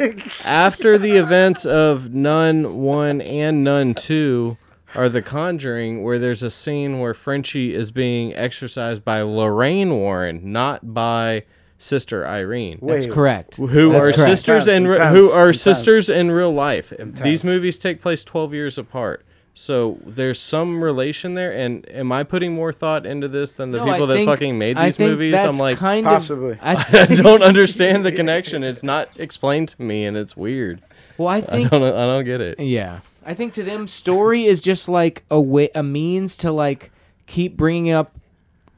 [0.45, 4.57] after the events of Nun One and Nun Two
[4.95, 10.53] are The Conjuring, where there's a scene where Frenchie is being exorcised by Lorraine Warren,
[10.53, 11.45] not by
[11.83, 12.79] Sister Irene.
[12.83, 13.57] That's Wait, correct.
[13.57, 14.17] Who That's are correct.
[14.31, 15.63] sisters and re- who are intense.
[15.63, 16.93] sisters in real life?
[16.99, 19.25] These movies take place twelve years apart,
[19.55, 21.51] so there's some relation there.
[21.51, 24.29] And am I putting more thought into this than the No, I people that think-
[24.29, 25.33] fucking made I these think movies?
[25.33, 26.53] that's I'm like, kind Possibly.
[26.53, 26.75] Of, I,
[27.11, 28.63] I don't understand the connection.
[28.63, 30.83] It's not explained to me, and it's weird.
[31.17, 31.83] well, I I think don't.
[31.83, 32.61] I don't get it.
[32.61, 36.91] Yeah, I think to them, story is just like a way, a means to like
[37.27, 38.13] keep bringing up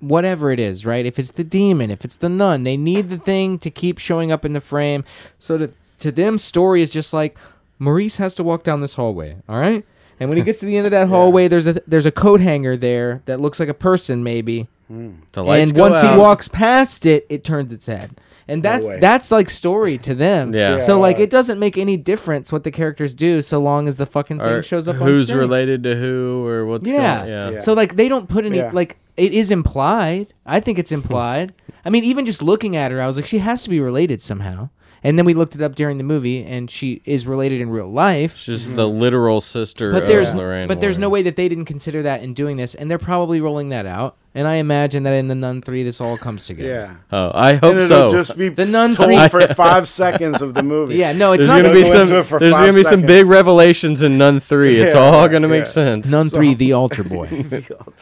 [0.03, 1.07] whatever it is, right?
[1.07, 4.33] If it's the demon, if it's the nun, they need the thing to keep showing
[4.33, 5.05] up in the frame.
[5.39, 7.39] So to to them, story is just like
[7.79, 9.37] Maurice has to walk down this hallway.
[9.49, 9.85] All right,
[10.21, 12.41] and when he gets to the end of that hallway, there's a there's a coat
[12.41, 14.69] hanger there that looks like a person, maybe.
[14.89, 15.13] Hmm.
[15.33, 16.13] The lights and go once out.
[16.13, 18.21] he walks past it, it turns its head.
[18.49, 18.99] And that's way.
[18.99, 20.55] that's like story to them.
[20.55, 20.79] Yeah.
[20.79, 24.07] So like it doesn't make any difference what the characters do so long as the
[24.07, 25.39] fucking thing Or shows up on who's screen.
[25.41, 27.19] related to who or what's Yeah.
[27.19, 27.51] going yeah.
[27.51, 27.59] Yeah.
[27.59, 28.71] So like they don't put any Yeah.
[28.73, 30.33] like it is implied.
[30.47, 31.55] I think it's implied.
[31.85, 34.23] I mean, even just looking at her, I was like, she has to be related
[34.23, 34.71] somehow.
[35.05, 37.91] And then we looked it up during the movie, and she is related in real
[37.91, 38.37] life.
[38.37, 38.77] She's mm-hmm.
[38.77, 40.69] the literal sister But of there's Lorraine.
[40.69, 43.41] but there's no way that they didn't consider that in doing this, and they're probably
[43.41, 44.17] rolling that out.
[44.35, 46.69] And I imagine that in the Nun Three, this all comes together.
[46.71, 46.95] Yeah.
[47.13, 48.13] Oh, I And hope it'll so.
[48.13, 49.29] just be The Nun told Three.
[49.29, 50.95] for five seconds of the movie.
[50.97, 52.01] Yeah, no, it's there's not gonna be go some.
[52.03, 54.81] into it for There's five gonna be some big revelations in Nun Three.
[54.81, 56.11] It's Yeah, all gonna make sense.
[56.11, 57.29] Nun Three, the altar boy.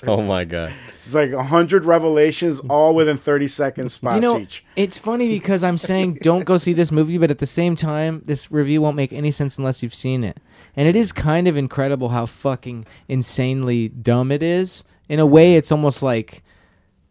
[0.06, 0.72] Oh my god.
[0.96, 4.64] It's like a hundred revelations, all within thirty seconds spots you know, each.
[4.76, 8.22] it's funny because I'm saying don't go see this movie, but at the same time,
[8.26, 10.36] this review won't make any sense unless you've seen it.
[10.76, 14.84] And it is kind of incredible how fucking insanely dumb it is.
[15.10, 16.42] In a way, it's almost like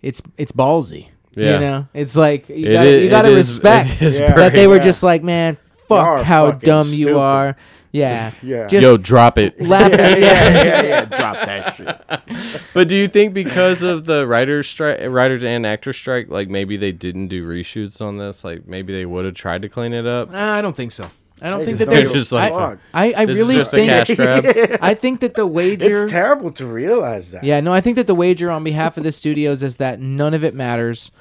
[0.01, 1.09] it's it's ballsy.
[1.35, 1.53] Yeah.
[1.55, 4.33] You know, it's like you It gotta, is- you gotta respect it is Yeah.
[4.35, 4.83] that they were Yeah.
[4.83, 7.55] just like, man, fuck how fucking dumb you stupid." are.
[7.91, 8.31] Yeah.
[8.43, 8.67] Yeah.
[8.67, 9.59] Just Yo, drop it.
[9.61, 9.99] laughing.
[9.99, 10.63] yeah, yeah.
[10.63, 11.05] yeah, yeah.
[11.05, 12.21] Drop that shit.
[12.73, 16.77] But do you think because of the writers strike, writers and actors strike, like maybe
[16.77, 18.43] they didn't do reshoots on this?
[18.43, 20.31] Like maybe they would have tried to clean it up.
[20.31, 21.09] Nah, I don't think so.
[21.41, 22.11] I don't They think that there's.
[22.11, 23.89] just like, I, I, I really think.
[23.89, 24.45] cash grab.
[24.81, 26.03] I think that the wager.
[26.03, 27.43] It's terrible to realize that.
[27.43, 30.33] Yeah, no, I think that the wager on behalf of the studios is that none
[30.33, 31.11] of it matters.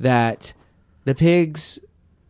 [0.00, 0.52] That
[1.04, 1.78] the pigs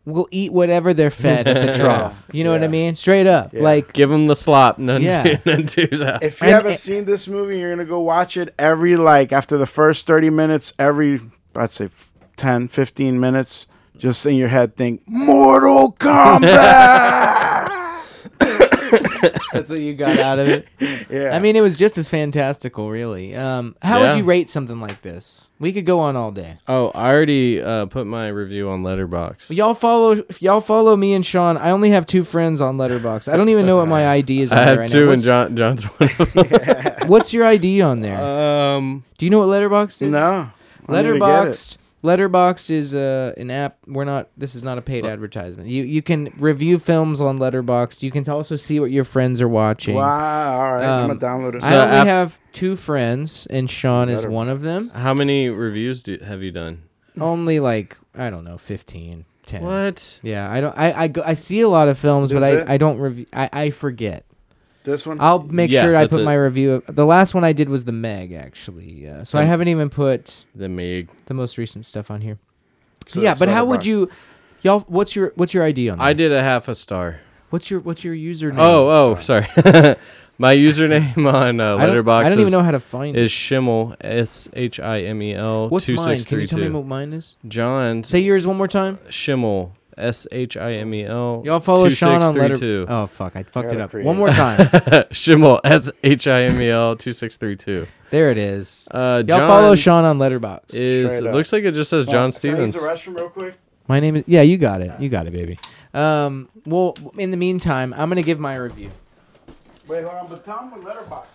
[0.05, 2.25] will eat whatever they're fed at the trough.
[2.31, 2.95] You know what I mean?
[2.95, 3.53] Straight up.
[3.53, 3.61] Yeah.
[3.61, 4.77] Like, Give them the slop.
[4.79, 5.23] None, Yeah.
[5.23, 6.23] two, none two's out.
[6.23, 9.57] If you And- haven't seen this movie, you're gonna go watch it every like after
[9.57, 11.19] the first 30 minutes, every
[11.57, 11.89] I'd say
[12.37, 13.67] 10, 15 minutes,
[13.97, 17.67] just in your head think Mortal Kombat.
[19.51, 20.67] that's what you got out of it.
[21.09, 21.31] yeah.
[21.35, 23.35] I mean, it was just as fantastical, really.
[23.35, 24.09] Um, how Yeah.
[24.09, 25.49] would you rate something like this?
[25.59, 26.57] We could go on all day.
[26.67, 29.55] Oh, I already uh, put my review on Letterboxd.
[29.55, 31.57] Y'all follow, if y'all follow me and Sean.
[31.57, 33.31] I only have two friends on Letterboxd.
[33.33, 35.11] I don't even know what my ID is on I there have right two, now.
[35.13, 36.09] and John, John's one.
[36.19, 37.07] of them.
[37.07, 38.21] What's your ID on there?
[38.21, 40.11] um, Do you know what Letterboxd is?
[40.11, 40.51] no.
[40.89, 41.19] I need to get it.
[41.19, 41.77] Letterboxd.
[42.03, 43.77] Letterboxd is uh, an app.
[43.87, 44.29] We're not.
[44.37, 45.67] This is not a paid advertisement.
[45.67, 48.03] You you can review films on Letterboxd.
[48.03, 49.95] You can also see what your friends are watching.
[49.95, 50.59] Wow.
[50.59, 50.83] All right.
[50.85, 51.63] I'm Um, gonna download it.
[51.63, 54.89] I So only app- have two friends, and Sean is Letter- one of them.
[54.93, 56.83] how many reviews do have you done?
[57.19, 59.61] Only like I don't know, 15, 10.
[59.63, 60.19] What?
[60.21, 60.77] Yeah, I don't.
[60.77, 62.73] I I, go, I see a lot of films, but Is I.
[62.73, 63.25] I don't review.
[63.33, 64.23] I, I forget.
[64.87, 65.17] This one.
[65.21, 66.25] I'll make Yeah, sure I that's put it.
[66.25, 66.81] my review.
[66.87, 69.07] The last one I did was the Meg, actually.
[69.07, 71.09] Uh, so I haven't even put The Meg.
[71.27, 72.39] the most recent stuff on here.
[73.07, 73.85] So yeah, it's but how would Letterboxd.
[73.85, 74.09] you,
[74.63, 74.79] y'all?
[74.87, 75.99] What's your what's your ID on?
[76.01, 77.19] I did a half a star.
[77.51, 78.57] What's your what's your username?
[78.59, 79.47] Oh, oh, sorry.
[80.37, 83.31] my username on uh, I don't, Letterboxd I don't even know how to find is
[83.31, 83.35] it.
[83.35, 83.95] Schimmel.
[84.01, 85.69] S H I M E L.
[85.69, 86.19] What's two mine?
[86.19, 86.73] six Can you tell me two.
[86.73, 87.37] what mine is?
[87.47, 88.99] John Say yours one more time.
[89.09, 89.73] Schimmel.
[89.97, 91.41] S H I M E L.
[91.45, 92.55] Y'all follow Sean on letter.
[92.55, 92.85] 2632.
[92.87, 93.35] Oh fuck!
[93.35, 93.91] I fucked it up.
[93.91, 94.67] create One more time.
[95.11, 97.87] Schimmel S H I M E L two six three two.
[98.11, 98.87] there it is.
[98.91, 100.73] Uh, Y'all follow Sean on Letterboxd.
[100.75, 101.33] Is Straight it up.
[101.33, 102.75] looks like it just says John Stevens.
[102.77, 103.55] Can I use the restroom real quick?
[103.87, 104.23] My name is.
[104.27, 104.99] Yeah, you got it.
[104.99, 105.57] You got it, baby.
[105.93, 106.49] Um.
[106.65, 108.91] Well, in the meantime, I'm gonna give my review.
[109.87, 110.27] Wait, hold on.
[110.27, 111.25] But tell him what Letterboxd.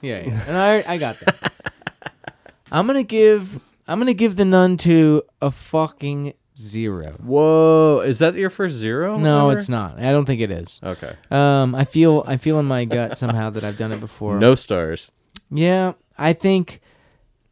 [0.00, 0.44] Yeah, yeah.
[0.48, 1.52] and I I got that.
[2.72, 7.12] I'm gonna give I'm gonna give the nun to a fucking zero.
[7.22, 9.16] Whoa, is that your first zero?
[9.16, 9.58] No, ever?
[9.58, 9.98] it's not.
[9.98, 10.80] I don't think it is.
[10.82, 11.14] Okay.
[11.30, 14.38] Um, I feel I feel in my gut somehow that I've done it before.
[14.40, 15.10] No stars.
[15.50, 16.80] Yeah, I think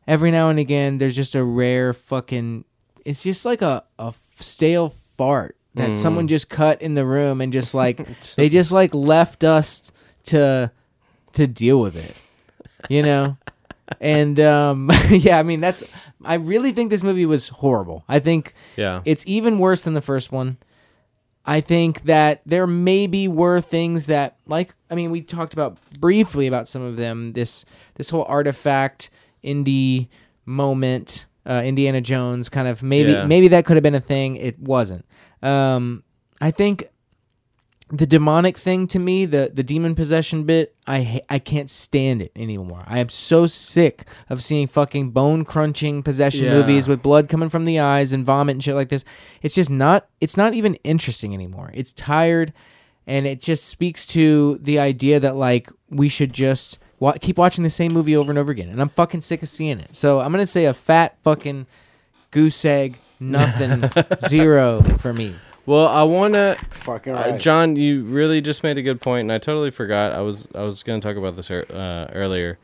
[0.06, 2.64] every now and again there's just a rare fucking.
[3.04, 5.96] It's just like a a stale fart that Mm.
[5.96, 9.92] someone just cut in the room and just like they just like left us
[10.24, 10.70] to
[11.34, 12.14] to deal with it,
[12.88, 13.36] you know.
[14.00, 15.82] And um, yeah, I mean that's.
[16.24, 18.04] I really think this movie was horrible.
[18.08, 19.02] I think Yeah.
[19.04, 20.56] it's even worse than the first one.
[21.44, 26.48] I think that there maybe were things that, like, I mean, we talked about briefly
[26.48, 27.32] about some of them.
[27.34, 27.64] This
[27.94, 29.10] this whole artifact
[29.44, 30.08] indie
[30.44, 33.26] moment, uh, Indiana Jones kind of maybe Yeah.
[33.26, 34.36] maybe that could have been a thing.
[34.36, 35.04] It wasn't.
[35.42, 36.02] Um,
[36.40, 36.88] I think
[37.88, 42.32] the demonic thing to me, the the demon possession bit, I I can't stand it
[42.34, 42.82] anymore.
[42.86, 46.54] I am so sick of seeing fucking bone crunching possession Yeah.
[46.54, 49.04] movies with blood coming from the eyes and vomit and shit like this.
[49.40, 51.70] It's just not it's not even interesting anymore.
[51.74, 52.52] It's tired
[53.06, 57.62] and it just speaks to the idea that like we should just wa- keep watching
[57.62, 58.68] the same movie over and over again.
[58.68, 59.94] And I'm fucking sick of seeing it.
[59.94, 61.66] So I'm going to say a fat fucking
[62.32, 63.88] goose egg nothing
[64.28, 65.36] zero for me.
[65.66, 67.38] Well, I wanna Fucking Uh.
[67.38, 70.12] John, you really just made a good point, and I totally forgot.
[70.12, 72.58] I was I was going to talk about this ear- uh, earlier.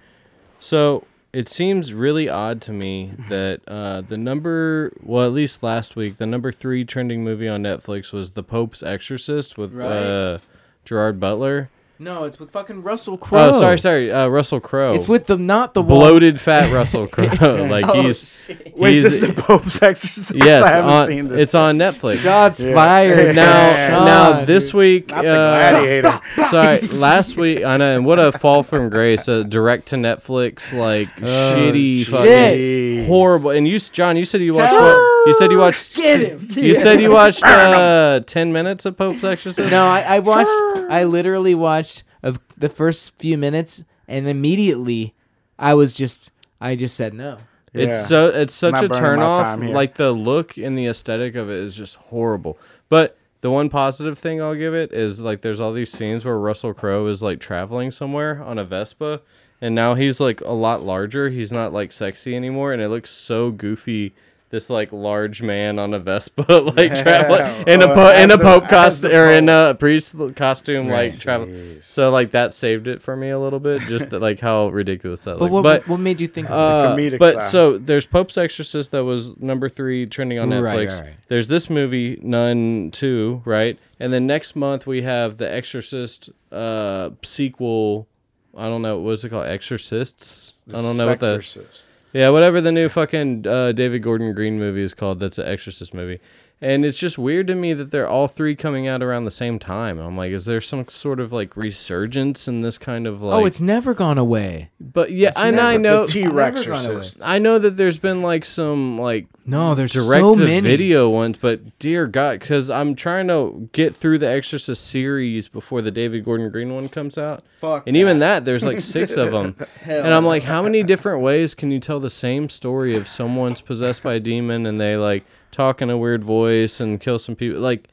[0.60, 5.96] So it seems really odd to me that uh, the number, well, at least last
[5.96, 9.86] week, the number three trending movie on Netflix was The Pope's Exorcist with Right.
[9.90, 10.38] uh,
[10.84, 11.70] Gerard Butler.
[11.98, 13.50] No, it's with fucking Russell Crowe.
[13.50, 14.92] Oh, sorry, sorry, uh, Russell Crowe.
[14.94, 17.26] It's with the not the one- bloated fat Russell Crowe.
[17.70, 18.28] like Oh, he's
[18.74, 20.32] Wait, he's is this the Pope's Exorcist?
[20.34, 21.38] yes, I haven't on, seen this.
[21.38, 22.18] it's on Netflix.
[22.18, 22.74] Shots Yeah.
[22.74, 23.36] fired.
[23.36, 24.74] now, Sean, now this dude.
[24.74, 26.20] week, Not the uh, gladiator.
[26.50, 30.72] Sorry, last week I know, and what a fall from grace, a direct to Netflix
[30.76, 32.08] like shitty, shit.
[32.08, 33.50] fucking horrible.
[33.50, 35.26] And you, John, you said you watched Tell- what?
[35.28, 35.94] You said you watched.
[35.94, 36.48] Get him.
[36.50, 39.70] You said you watched uh, ten minutes of Pope's Exorcist.
[39.70, 40.50] No, I, I watched.
[40.90, 41.91] I literally watched
[42.22, 45.14] of the first few minutes, and immediately,
[45.58, 46.30] I was just.
[46.60, 47.38] I just said no.
[47.72, 47.84] Yeah.
[47.84, 49.58] It's so it's such a burning turn off.
[49.60, 52.58] Like the look and the aesthetic of it is just horrible.
[52.88, 56.38] But the one positive thing I'll give it is like there's all these scenes where
[56.38, 59.22] Russell Crowe is like traveling somewhere on a Vespa
[59.60, 61.30] and now he's like a lot larger.
[61.30, 64.14] He's not like sexy anymore and it looks so goofy.
[64.52, 66.42] This like large man on a Vespa,
[66.76, 70.88] like traveling in a Oh, po- in a pope costume or in a priest costume,
[70.88, 71.48] like travel.
[71.80, 75.24] So like that saved it for me a little bit, just that, like how ridiculous
[75.24, 75.52] that But looked.
[75.54, 75.62] what?
[75.62, 76.50] but what made you think?
[76.50, 77.50] of uh, but side.
[77.50, 80.62] so there's Pope's Exorcist that was number three trending on Netflix.
[80.64, 81.14] Right, right, right.
[81.28, 83.78] There's this movie Nun Two, right?
[83.98, 88.06] And then next month we have the Exorcist uh, sequel.
[88.54, 90.60] I don't know what's it called, Exorcists.
[90.68, 91.86] I don't know what the Sexorcist.
[92.12, 95.20] Yeah whatever the new fucking uh, David Gordon Green movie is called.
[95.20, 96.20] That's an Exorcist movie.
[96.62, 99.58] And it's just weird to me that they're all three coming out around the same
[99.58, 99.98] time.
[99.98, 103.42] I'm like, is there some sort of like resurgence in this kind of oh, like?
[103.42, 104.70] oh, it's never gone away.
[104.80, 106.78] but yeah, it's and I know T never Rex gone away.
[106.78, 107.18] Exorcist.
[107.20, 110.60] I know that there's been like some like No, there's direct so many.
[110.60, 115.82] video ones, but dear God, because I'm trying to get through the Exorcist series before
[115.82, 117.42] the David Gordon Green one comes out.
[117.60, 119.56] Fuck and even that, there's like six of them.
[119.80, 123.08] Hell and I'm like, how many different ways can you tell the same story of
[123.08, 127.18] someone's possessed by a demon and they like talk in a weird voice and kill
[127.20, 127.60] some people?
[127.60, 127.88] Like,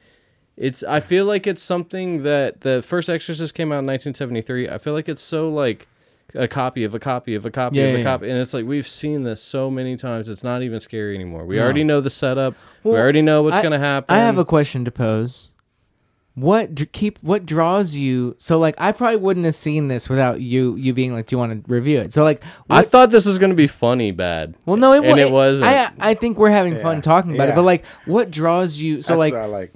[0.57, 0.81] it's.
[0.83, 4.67] I feel like it's something that the first Exorcist came out in 1973.
[4.69, 5.87] I feel like it's so like
[6.35, 8.53] a copy of a copy of a copy Yeah, of a yeah, copy, and it's
[8.53, 10.27] like we've seen this so many times.
[10.29, 11.45] It's not even scary anymore.
[11.45, 11.63] We No.
[11.63, 12.55] already know the setup.
[12.83, 14.15] we already know what's I- gonna happen.
[14.15, 15.49] I have a question to pose.
[16.39, 18.35] What dr- keep what draws you?
[18.37, 21.37] So like, I probably wouldn't have seen this without you you being like, do you
[21.37, 22.13] want to review it?
[22.13, 24.55] So like, I what, thought this was gonna be funny bad.
[24.65, 25.69] well, no, it, and wa- it wasn't.
[25.69, 26.81] I I think we're having Yeah.
[26.83, 29.01] fun talking about it, but like, what draws you?
[29.01, 29.73] So That's like, what I like.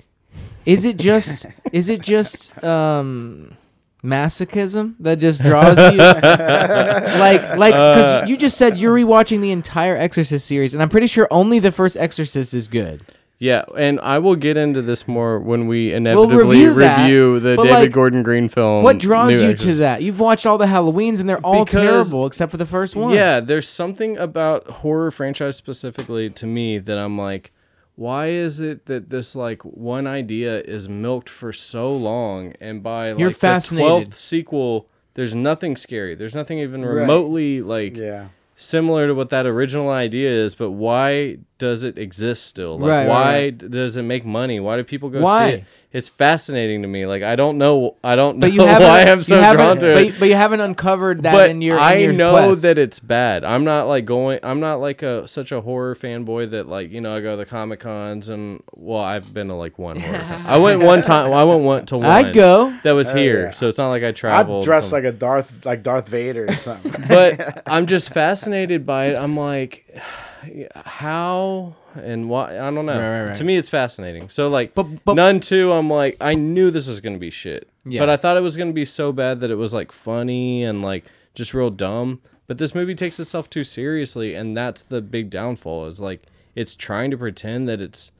[0.65, 3.57] Is it just is it just um
[4.03, 9.51] masochism that just draws you like like cuz Uh, you just said you're rewatching the
[9.51, 13.01] entire Exorcist series and I'm pretty sure only the first Exorcist is good.
[13.39, 17.55] Yeah, and I will get into this more when we inevitably review that, review the
[17.55, 18.83] but, David like, Gordon Green film.
[18.83, 20.01] what draws New you to that?
[20.01, 23.13] You've watched all the Halloweens and they're all Because- terrible except for the first one.
[23.13, 27.51] Yeah, there's something about horror franchise specifically to me that I'm like,
[27.95, 33.11] why is it that this like one idea is milked for so long and by
[33.11, 34.09] like You're the fascinated.
[34.11, 36.15] 12th sequel there's nothing scary.
[36.15, 37.01] There's nothing even Right.
[37.01, 38.27] remotely like Yeah.
[38.55, 42.77] Similar to what that original idea is, but why does it exist still?
[42.79, 43.57] Like Right, why right.
[43.57, 44.59] does it make money?
[44.59, 45.49] Why do people go Why?
[45.49, 45.63] see it?
[45.93, 47.05] It's fascinating to me.
[47.05, 48.87] Like I don't know I don't know But you haven't.
[48.87, 51.61] why I'm so haven't- drawn to but, it but you haven't uncovered that but in
[51.61, 51.77] your.
[51.77, 52.63] in I your know quest.
[52.63, 53.43] that it's bad.
[53.43, 54.39] I'm not like going.
[54.41, 57.37] I'm not like a such a horror fanboy that like you know I go to
[57.37, 60.17] the comic cons and well I've been to like one horror.
[60.17, 60.45] con.
[60.47, 61.31] I went one time.
[61.31, 62.07] I went one to one.
[62.07, 62.75] I'd go.
[62.83, 63.51] That was Oh, here, yeah.
[63.51, 64.63] so it's not like I traveled.
[64.63, 67.05] I'd dress like a Darth, like Darth Vader or something.
[67.07, 69.15] but I'm just fascinated by it.
[69.15, 69.95] I'm like,
[70.75, 72.51] how and why?
[72.59, 72.97] I don't know.
[72.99, 73.35] Right, right, right.
[73.35, 74.29] To me, it's fascinating.
[74.29, 75.71] So like, But- but- none two.
[75.71, 77.67] I'm like, I knew this was gonna be shit.
[77.85, 77.99] Yeah.
[78.01, 80.81] But I thought it was gonna be so bad that it was like funny and
[80.81, 82.21] like just real dumb.
[82.47, 85.85] But this movie takes itself too seriously, and that's the big downfall.
[85.87, 86.23] Is like
[86.55, 88.11] it's trying to pretend that it's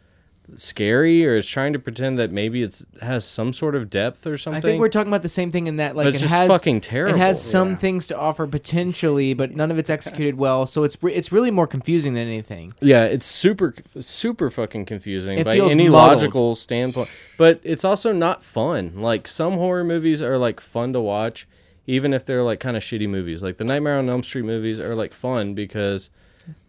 [0.55, 4.37] scary or it's trying to pretend that maybe it's has some sort of depth or
[4.37, 4.57] something.
[4.57, 6.49] I think we're talking about the same thing in that like it's it just has
[6.49, 7.75] fucking It has some Yeah.
[7.77, 10.65] things to offer potentially, but none of it's executed well.
[10.65, 12.73] So it's re- it's really more confusing than anything.
[12.81, 15.91] Yeah, it's super super fucking confusing It by any muddled.
[15.91, 17.09] logical standpoint.
[17.37, 18.93] But it's also not fun.
[18.97, 21.47] Like some horror movies are like fun to watch,
[21.87, 23.41] even if they're like kind of shitty movies.
[23.41, 26.09] Like the Nightmare on Elm Street movies are like fun because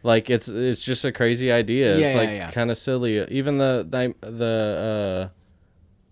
[0.03, 1.99] like it's it's just a crazy idea.
[1.99, 2.51] Yeah, it's yeah, like yeah.
[2.51, 3.27] kind of silly.
[3.31, 3.87] Even the
[4.21, 5.39] the uh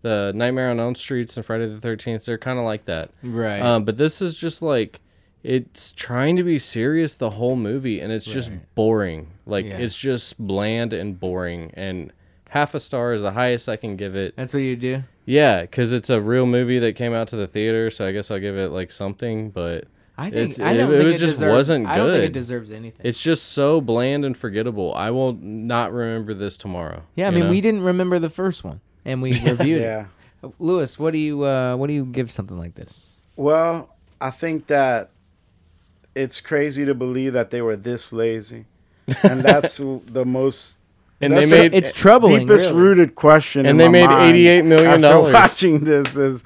[0.02, 3.10] the Nightmare on Elm Streets and Friday the Thirteenth, they're kind of like that.
[3.22, 3.60] Right.
[3.60, 5.00] Um, but this is just like
[5.42, 9.32] it's trying to be serious the whole movie, and it's just boring.
[9.46, 9.78] Like Yeah.
[9.78, 11.70] it's just bland and boring.
[11.74, 12.12] And
[12.50, 14.34] half a star is the highest I can give it.
[14.36, 15.04] That's what you do.
[15.24, 18.30] Yeah, because it's a real movie that came out to the theater, so I guess
[18.30, 19.50] I'll give it like something.
[19.50, 19.84] But
[20.22, 21.92] I think It's- I it- don't it think was it just deserves, wasn't good.
[21.92, 23.00] I don't think it deserves anything.
[23.04, 24.94] it's just so bland and forgettable.
[24.94, 27.02] I will not remember this tomorrow.
[27.16, 27.50] yeah, I mean, know?
[27.50, 30.06] we didn't remember the first one, and we reviewed yeah.
[30.42, 30.52] it.
[30.58, 33.12] Louis, what do you uh, what do you give something like this?
[33.36, 33.88] Well,
[34.20, 35.10] I think that
[36.14, 38.66] it's crazy to believe that they were this lazy,
[39.22, 40.76] and that's the most.
[41.20, 42.40] And that's they the made It's troubling.
[42.46, 42.80] deepest really.
[42.80, 43.60] rooted question.
[43.60, 45.32] And in they my made 88 million after dollars.
[45.32, 46.42] watching this is.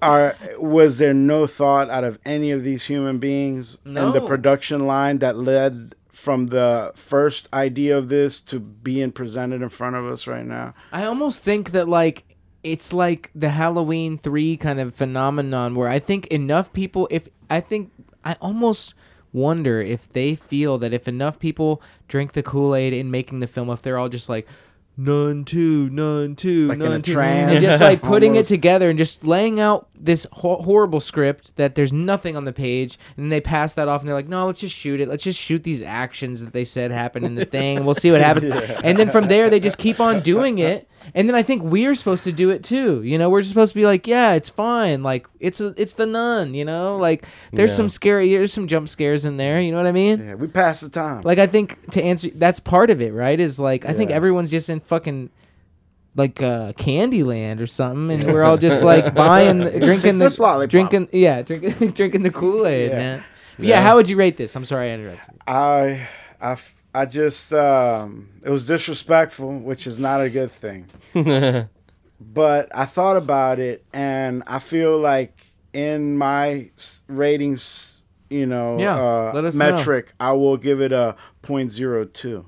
[0.00, 4.86] Are was there no thought out of any of these human beings in the production
[4.86, 10.06] line that led from the first idea of this to being presented in front of
[10.06, 10.74] us right now?
[10.92, 15.98] I almost think that like it's like the Halloween 3 kind of phenomenon where I
[15.98, 17.90] think enough people if I think
[18.24, 18.94] I almost
[19.32, 23.70] wonder if they feel that if enough people drink the Kool-Aid in making the film
[23.70, 24.46] if they're all just like
[24.98, 27.14] none two none two Like in a none two.
[27.14, 31.54] trance, and just like putting it together and just laying out this ho- horrible script
[31.56, 34.46] that there's nothing on the page and they pass that off and they're like no
[34.46, 35.08] let's just shoot it.
[35.08, 37.84] Let's just shoot these actions that they said happened in the thing.
[37.84, 38.52] We'll see what happens.
[38.84, 41.94] And then from there they just keep on doing it and then I think we're
[41.94, 43.02] supposed to do it too.
[43.02, 45.02] You know, we're just supposed to be like, yeah, it's fine.
[45.02, 46.54] Like it's a, it's the nun.
[46.54, 47.76] You know, like there's Yeah.
[47.76, 49.60] some scary, there's some jump scares in there.
[49.60, 50.18] You know what I mean?
[50.26, 51.22] Yeah, we pass the time.
[51.22, 53.38] Like I think to answer, that's part of it, right?
[53.38, 55.30] Is like I think everyone's just in fucking
[56.16, 60.70] like uh Candyland or something, and we're all just like buying, drinking the lollipop.
[60.70, 62.96] drinking, yeah, drinking drinking the Kool Aid, Yeah.
[62.98, 63.24] man.
[63.60, 63.66] Yeah.
[63.68, 63.82] Yeah.
[63.82, 64.54] how would you rate this?
[64.56, 65.34] I'm sorry I interrupted.
[65.46, 66.08] I,
[66.40, 66.56] I,
[66.98, 70.86] I just, um, it was disrespectful, which is not a good thing.
[72.20, 75.38] but I thought about it, and I feel like
[75.72, 76.70] in my
[77.06, 79.70] ratings, you know, Yeah, uh, let us know.
[79.70, 82.44] metric, I will give it a 0.02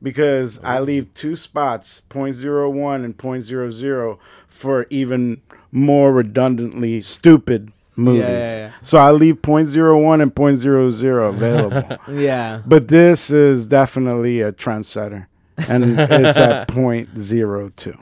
[0.00, 8.22] because I leave two spots, 0.01 and 0.00, for even more redundantly stupid movies.
[8.22, 8.72] yeah, yeah.
[8.82, 11.98] So I leave 0.01 and 0.00 available.
[12.08, 15.26] Yeah, But this is definitely a trendsetter,
[15.56, 17.96] and it's at point zero two.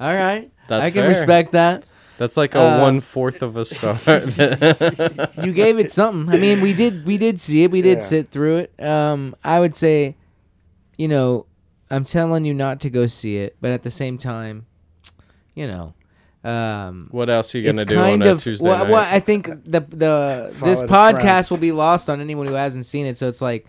[0.00, 1.08] all right, That's I can fair.
[1.08, 1.84] respect that.
[2.18, 3.94] That's like a Uh, one fourth of a star.
[5.42, 6.32] you gave it something.
[6.32, 7.70] I mean, we did we did see it.
[7.70, 8.04] We did Yeah.
[8.04, 8.82] sit through it.
[8.84, 10.16] Um, I would say,
[10.96, 11.46] you know,
[11.90, 14.66] I'm telling you not to go see it, but at the same time,
[15.54, 15.94] you know,
[16.44, 18.90] um, what else are you gonna it's do on kind a of Tuesday well, night?
[18.90, 21.50] well, I think the the this the podcast trend.
[21.50, 23.16] will be lost on anyone who hasn't seen it.
[23.16, 23.66] So it's like,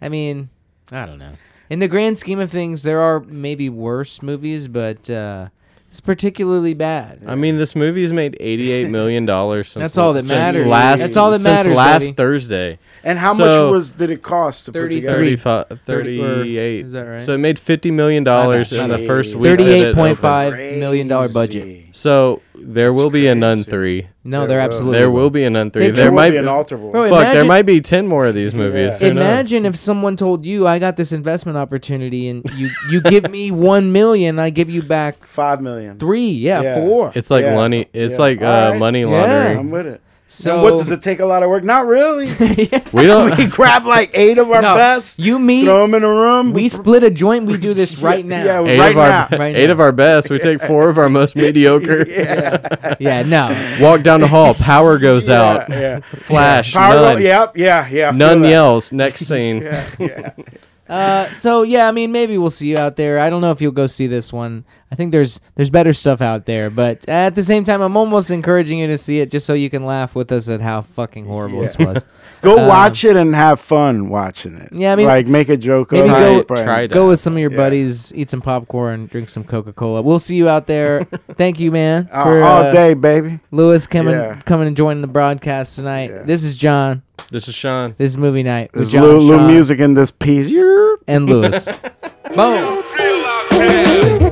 [0.00, 0.50] I mean,
[0.90, 1.32] I don't know.
[1.70, 5.48] In the grand scheme of things, there are maybe worse movies, but uh,
[5.92, 7.20] it's particularly bad.
[7.26, 11.00] I mean, this movie's made eighty-eight million dollars since That's all that since matters, Last,
[11.00, 12.12] That's all that since Last baby.
[12.14, 15.18] Thursday, And how So- much was did it cost to put together?
[15.18, 16.86] 35, 30 38.
[16.86, 17.20] is that right?
[17.20, 19.42] So it made fifty million dollars in the first week.
[19.42, 19.96] that it Thirty-eight opened.
[19.96, 21.62] point five million dollar budget.
[21.64, 21.88] Crazy.
[21.92, 23.70] So there will That's be a Nun crazy.
[23.70, 24.06] three.
[24.24, 24.64] No, There there will.
[24.66, 25.86] absolutely there will be an Nun three.
[25.86, 26.92] There There will might be an alterable.
[26.92, 27.18] Bro, fuck.
[27.20, 29.00] There imagine- might be ten more of these movies.
[29.00, 29.08] Yeah.
[29.08, 29.24] Who knows?
[29.24, 33.50] Imagine if someone told you, "I got this investment opportunity, and you you give me
[33.74, 35.98] one million, I give you back Five million.
[35.98, 36.74] three, yeah, Yeah.
[36.76, 37.10] four.
[37.16, 37.54] It's like Yeah.
[37.56, 37.88] money.
[37.92, 38.20] It's Yeah.
[38.20, 38.78] like uh, Alright.
[38.78, 39.06] money Yeah.
[39.06, 39.58] laundering.
[39.58, 40.00] I'm with it.
[40.32, 41.62] So and what does it take a lot of work?
[41.62, 42.28] Not really.
[42.92, 43.36] We don't.
[43.36, 46.52] we grab like eight of our No, best, you me, throw them in a room.
[46.52, 47.46] we split a joint.
[47.46, 48.44] We do this right now.
[48.44, 49.28] Yeah, eight right of our now.
[49.38, 49.72] Right eight now.
[49.72, 50.30] of our best.
[50.30, 52.06] We take four of our most mediocre.
[52.08, 52.94] yeah.
[52.98, 53.78] yeah, no.
[53.80, 54.54] Walk down the hall.
[54.54, 55.68] Power goes Yeah, out.
[55.70, 56.00] Yeah.
[56.24, 56.72] Flash.
[56.74, 57.16] Power none.
[57.16, 57.56] go- Yep.
[57.56, 57.88] Yeah.
[57.88, 58.10] Yeah.
[58.12, 58.92] None yells.
[58.92, 59.62] Next scene.
[59.62, 59.84] Yeah.
[59.98, 60.30] Yeah.
[60.92, 63.18] Uh, so yeah, I mean, maybe we'll see you out there.
[63.18, 64.66] I don't know if you'll go see this one.
[64.90, 68.30] I think there's there's better stuff out there, but at the same time, I'm almost
[68.30, 71.24] encouraging you to see it just so you can laugh with us at how fucking
[71.24, 72.04] horrible this was.
[72.42, 74.68] Go Um, watch it and have fun watching it.
[74.72, 75.92] Yeah, I mean- like make a joke.
[75.92, 76.86] Maybe go- it, try.
[76.88, 77.56] Go with some of your Yeah.
[77.56, 80.02] buddies, eat some popcorn, and drink some Coca Cola.
[80.02, 81.06] We'll see you out there.
[81.36, 83.38] Thank you, man, Uh, all uh, day, baby.
[83.52, 84.40] Louis coming Yeah.
[84.44, 86.10] coming and joining the broadcast tonight.
[86.12, 86.22] Yeah.
[86.24, 87.02] This is John.
[87.30, 87.94] This is Sean.
[87.96, 90.50] This is movie night with There's John, little, little music in this piece.
[90.50, 90.94] Yeah.
[91.08, 91.64] and Louis.
[92.34, 92.82] Boom.
[92.98, 94.31] Real out